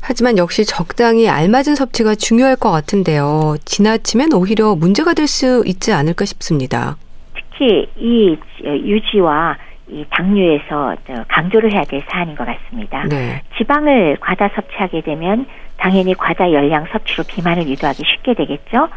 하지만 0.05 0.37
역시 0.37 0.65
적당히 0.65 1.29
알맞은 1.29 1.75
섭취가 1.75 2.15
중요할 2.15 2.57
것 2.57 2.71
같은데요. 2.71 3.55
지나치면 3.63 4.33
오히려 4.33 4.75
문제가 4.75 5.13
될 5.13 5.23
수 5.27 5.63
있지 5.65 5.93
않을까 5.93 6.25
싶습니다. 6.25 6.97
특히 7.33 7.87
이 7.95 8.37
유지와 8.61 9.57
이 9.87 10.03
당류에서 10.09 10.97
강조를 11.29 11.71
해야 11.71 11.83
될 11.85 12.03
사안인 12.09 12.35
것 12.35 12.45
같습니다. 12.45 13.05
네. 13.05 13.41
지방을 13.57 14.17
과다 14.19 14.49
섭취하게 14.53 15.01
되면 15.01 15.45
당연히 15.77 16.13
과다 16.13 16.51
열량 16.51 16.87
섭취로 16.91 17.23
비만을 17.25 17.67
유도하기 17.69 18.03
쉽게 18.05 18.33
되겠죠. 18.33 18.89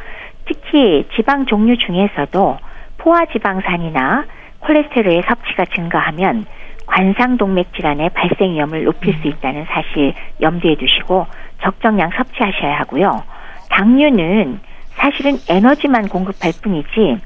특히 0.47 1.07
지방 1.15 1.47
종류 1.47 1.79
중에서도 1.79 2.59
포화 2.99 3.25
지방산이나 3.27 4.25
콜레스테롤의 4.61 5.23
섭취가 5.29 5.67
증가하면 5.77 6.45
관상동맥 6.87 7.75
질환의 7.75 8.11
발생 8.11 8.55
위험을 8.55 8.85
높일 8.85 9.15
수 9.21 9.29
있다는 9.29 9.67
사실 9.69 10.15
염두에 10.41 10.77
두시고 10.77 11.27
적정량 11.63 12.11
섭취하셔야 12.17 12.79
하고요. 12.81 13.23
당류는 13.71 14.61
사실은 14.95 15.39
에너지만 15.49 16.09
공급할 16.09 16.53
뿐이지 16.63 17.19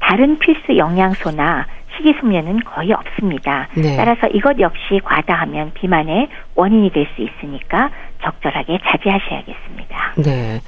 다른 0.00 0.38
필수 0.38 0.76
영양소나 0.76 1.66
식이섬유는 1.96 2.60
거의 2.64 2.92
없습니다. 2.92 3.68
네. 3.74 3.96
따라서 3.96 4.28
이것 4.28 4.58
역시 4.60 5.00
과다하면 5.04 5.72
비만의 5.74 6.28
원인이 6.54 6.90
될 6.92 7.06
수 7.16 7.22
있으니까 7.22 7.90
적절하게 8.22 8.78
자제하셔야겠습니다. 8.84 10.14
네. 10.18 10.60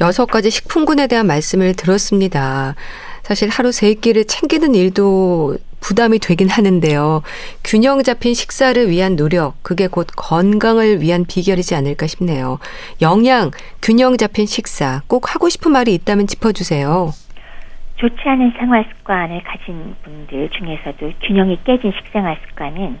여섯 0.00 0.26
가지 0.26 0.50
식품군에 0.50 1.06
대한 1.06 1.26
말씀을 1.26 1.74
들었습니다. 1.76 2.74
사실 3.22 3.48
하루 3.48 3.70
세 3.70 3.94
끼를 3.94 4.24
챙기는 4.24 4.74
일도 4.74 5.56
부담이 5.84 6.18
되긴 6.18 6.48
하는데요. 6.48 7.22
균형 7.62 8.02
잡힌 8.02 8.32
식사를 8.32 8.88
위한 8.88 9.16
노력, 9.16 9.62
그게 9.62 9.86
곧 9.86 10.06
건강을 10.16 11.02
위한 11.02 11.26
비결이지 11.26 11.74
않을까 11.74 12.06
싶네요. 12.06 12.58
영양, 13.02 13.50
균형 13.82 14.16
잡힌 14.16 14.46
식사, 14.46 15.02
꼭 15.08 15.34
하고 15.34 15.50
싶은 15.50 15.72
말이 15.72 15.92
있다면 15.92 16.26
짚어주세요. 16.26 17.10
좋지 17.96 18.16
않은 18.24 18.54
생활 18.58 18.86
습관을 18.96 19.42
가진 19.44 19.94
분들 20.02 20.48
중에서도 20.50 21.12
균형이 21.22 21.58
깨진 21.64 21.92
식생활 21.92 22.38
습관은 22.48 22.98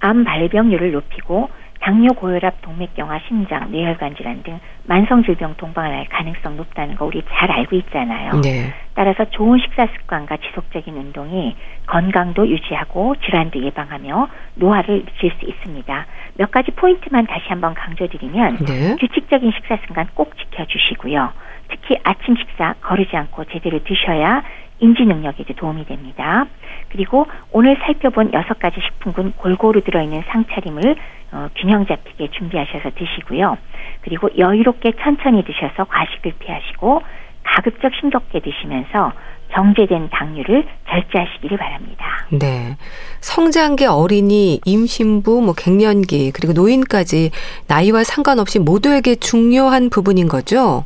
암 0.00 0.24
발병률을 0.24 0.90
높이고 0.90 1.48
당뇨, 1.84 2.14
고혈압, 2.14 2.62
동맥경화, 2.62 3.20
심장, 3.28 3.70
뇌혈관 3.70 4.16
질환 4.16 4.42
등 4.42 4.58
만성 4.84 5.22
질병 5.22 5.54
동반을 5.56 5.94
할 5.94 6.08
가능성 6.08 6.56
높다는 6.56 6.96
거 6.96 7.04
우리 7.04 7.22
잘 7.28 7.50
알고 7.50 7.76
있잖아요. 7.76 8.40
네. 8.40 8.72
따라서 8.94 9.26
좋은 9.26 9.58
식사 9.58 9.86
습관과 9.86 10.38
지속적인 10.38 10.96
운동이 10.96 11.54
건강도 11.86 12.48
유지하고 12.48 13.16
질환도 13.16 13.62
예방하며 13.62 14.28
노화를 14.54 15.04
미칠 15.04 15.30
수 15.38 15.44
있습니다. 15.44 16.06
몇 16.36 16.50
가지 16.50 16.70
포인트만 16.70 17.26
다시 17.26 17.48
한번 17.48 17.74
강조드리면 17.74 18.64
네. 18.64 18.96
규칙적인 18.98 19.52
식사 19.52 19.76
습관 19.86 20.08
꼭 20.14 20.32
지켜주시고요. 20.38 21.32
특히 21.68 21.98
아침 22.02 22.34
식사 22.36 22.72
거르지 22.80 23.14
않고 23.14 23.44
제대로 23.44 23.84
드셔야 23.84 24.42
인지 24.80 25.04
능력에도 25.04 25.54
도움이 25.54 25.84
됩니다. 25.86 26.46
그리고 26.88 27.26
오늘 27.52 27.76
살펴본 27.82 28.32
여섯 28.32 28.58
가지 28.58 28.80
식품군 28.80 29.32
골고루 29.36 29.82
들어있는 29.82 30.24
상차림을 30.28 30.96
어, 31.34 31.48
균형 31.56 31.84
잡히게 31.84 32.30
준비하셔서 32.30 32.90
드시고요. 32.94 33.58
그리고 34.02 34.30
여유롭게 34.38 34.92
천천히 35.02 35.44
드셔서 35.44 35.84
과식을 35.84 36.34
피하시고 36.38 37.02
가급적 37.42 37.92
싱겁게 38.00 38.40
드시면서 38.40 39.12
정제된 39.52 40.10
당류를 40.10 40.66
절제하시기를 40.88 41.58
바랍니다. 41.58 42.26
네. 42.30 42.76
성장기 43.20 43.86
어린이, 43.86 44.60
임신부, 44.64 45.42
뭐 45.42 45.54
갱년기, 45.56 46.32
그리고 46.32 46.52
노인까지 46.52 47.30
나이와 47.68 48.04
상관없이 48.04 48.58
모두에게 48.58 49.16
중요한 49.16 49.90
부분인 49.90 50.28
거죠? 50.28 50.84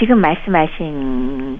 지금 0.00 0.18
말씀하신 0.22 1.58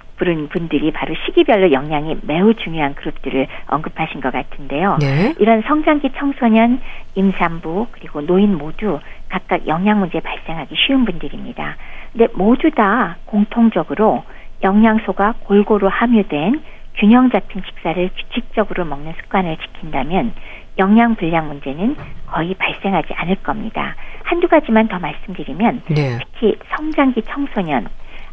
분들이 0.48 0.90
바로 0.92 1.14
시기별로 1.26 1.72
영양이 1.72 2.16
매우 2.22 2.54
중요한 2.54 2.94
그룹들을 2.94 3.46
언급하신 3.66 4.22
것 4.22 4.32
같은데요. 4.32 4.96
네. 4.98 5.34
이런 5.38 5.62
성장기 5.62 6.12
청소년, 6.16 6.80
임산부 7.14 7.88
그리고 7.92 8.22
노인 8.22 8.56
모두 8.56 8.98
각각 9.28 9.66
영양 9.68 10.00
문제 10.00 10.20
발생하기 10.20 10.74
쉬운 10.74 11.04
분들입니다. 11.04 11.76
근데 12.12 12.28
모두 12.34 12.70
다 12.70 13.18
공통적으로 13.26 14.24
영양소가 14.62 15.34
골고루 15.44 15.88
함유된 15.88 16.62
균형 16.96 17.30
잡힌 17.30 17.62
식사를 17.66 18.10
규칙적으로 18.16 18.86
먹는 18.86 19.12
습관을 19.20 19.58
지킨다면 19.58 20.32
영양 20.78 21.14
불량 21.14 21.48
문제는 21.48 21.94
거의 22.26 22.54
발생하지 22.54 23.12
않을 23.12 23.36
겁니다. 23.36 23.96
한두 24.22 24.48
가지만 24.48 24.88
더 24.88 24.98
말씀드리면 24.98 25.82
네. 25.90 26.18
특히 26.18 26.56
성장기 26.74 27.22
청소년 27.28 27.86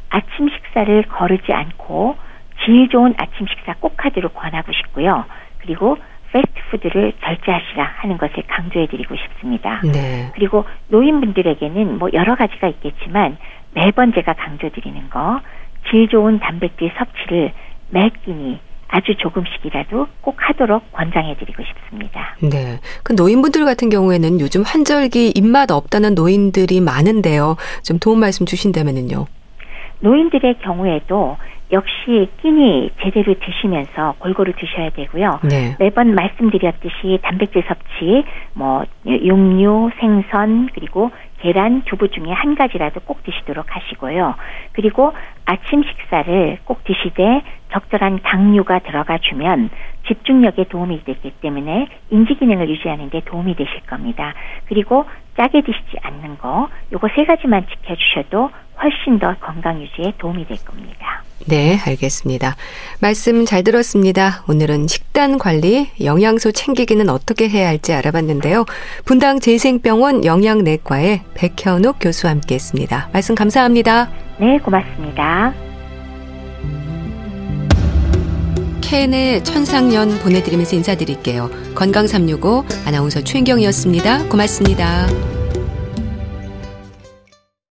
아침 0.09 0.49
식사를 0.49 1.03
거르지 1.03 1.53
않고 1.53 2.17
질 2.65 2.89
좋은 2.89 3.13
아침 3.17 3.47
식사 3.47 3.75
꼭 3.79 3.93
하도록 3.97 4.33
권하고 4.33 4.71
싶고요. 4.73 5.25
그리고 5.59 5.97
패스트푸드를 6.31 7.13
절제하시라 7.23 7.83
하는 7.97 8.17
것을 8.17 8.43
강조해드리고 8.47 9.15
싶습니다. 9.15 9.81
네. 9.83 10.31
그리고 10.35 10.65
노인분들에게는 10.89 11.97
뭐 11.97 12.09
여러 12.13 12.35
가지가 12.35 12.67
있겠지만 12.67 13.37
매번 13.73 14.13
제가 14.13 14.33
강조드리는 14.33 15.09
거, 15.09 15.39
질 15.89 16.07
좋은 16.09 16.39
단백질 16.39 16.91
섭취를 16.97 17.53
매 17.89 18.09
끼니 18.25 18.59
아주 18.89 19.15
조금씩이라도 19.17 20.07
꼭 20.21 20.35
하도록 20.37 20.91
권장해드리고 20.93 21.63
싶습니다. 21.63 22.35
네. 22.41 22.79
그 23.03 23.13
노인분들 23.13 23.65
같은 23.65 23.89
경우에는 23.89 24.39
요즘 24.39 24.63
환절기 24.63 25.33
입맛 25.35 25.71
없다는 25.71 26.15
노인들이 26.15 26.79
많은데요. 26.81 27.57
좀 27.83 27.99
도움 27.99 28.19
말씀 28.19 28.45
주신다면요. 28.45 29.25
노인들의 29.99 30.59
경우에도 30.59 31.37
역시 31.71 32.29
끼니 32.41 32.91
제대로 33.01 33.33
드시면서 33.33 34.15
골고루 34.19 34.53
드셔야 34.53 34.89
되고요. 34.91 35.39
네. 35.43 35.75
매번 35.79 36.15
말씀드렸듯이 36.15 37.19
단백질 37.21 37.63
섭취, 37.67 38.23
뭐 38.53 38.85
육류, 39.05 39.91
생선 39.99 40.69
그리고 40.73 41.11
계란, 41.39 41.83
두부 41.83 42.09
중에 42.09 42.31
한 42.31 42.55
가지라도 42.55 43.01
꼭 43.01 43.21
드시도록 43.23 43.65
하시고요. 43.69 44.35
그리고 44.71 45.13
아침 45.45 45.83
식사를 45.83 46.57
꼭 46.63 46.83
드시되 46.85 47.41
적절한 47.71 48.21
당류가 48.23 48.79
들어가 48.79 49.17
주면 49.17 49.69
집중력에 50.07 50.63
도움이 50.65 51.03
되기 51.03 51.31
때문에 51.41 51.89
인지 52.09 52.33
기능을 52.35 52.69
유지하는 52.69 53.09
데 53.09 53.21
도움이 53.25 53.55
되실 53.55 53.81
겁니다. 53.81 54.33
그리고 54.67 55.05
짜게 55.35 55.61
드시지 55.61 55.97
않는 56.01 56.37
거 56.37 56.69
요거 56.93 57.09
세 57.15 57.25
가지만 57.25 57.67
지켜 57.67 57.93
주셔도 57.95 58.49
훨씬 58.81 59.19
더 59.19 59.33
건강 59.39 59.81
유지에 59.81 60.13
도움이 60.19 60.47
될 60.47 60.57
겁니다. 60.63 61.23
네, 61.47 61.79
알겠습니다. 61.85 62.55
말씀 62.99 63.45
잘 63.45 63.63
들었습니다. 63.63 64.43
오늘은 64.47 64.87
식단 64.87 65.37
관리, 65.37 65.89
영양소 66.03 66.51
챙기기는 66.51 67.09
어떻게 67.09 67.47
해야 67.47 67.67
할지 67.67 67.93
알아봤는데요. 67.93 68.65
분당 69.05 69.39
재생병원 69.39 70.25
영양내과의 70.25 71.21
백현욱 71.35 71.97
교수와 71.99 72.31
함께 72.31 72.55
했습니다. 72.55 73.09
말씀 73.13 73.35
감사합니다. 73.35 74.09
네, 74.39 74.57
고맙습니다. 74.59 75.53
캔의 78.81 79.43
천상년 79.43 80.17
보내드리면서 80.19 80.77
인사드릴게요. 80.77 81.49
건강365 81.75 82.87
아나운서 82.87 83.21
최인경이었습니다. 83.21 84.29
고맙습니다. 84.29 85.36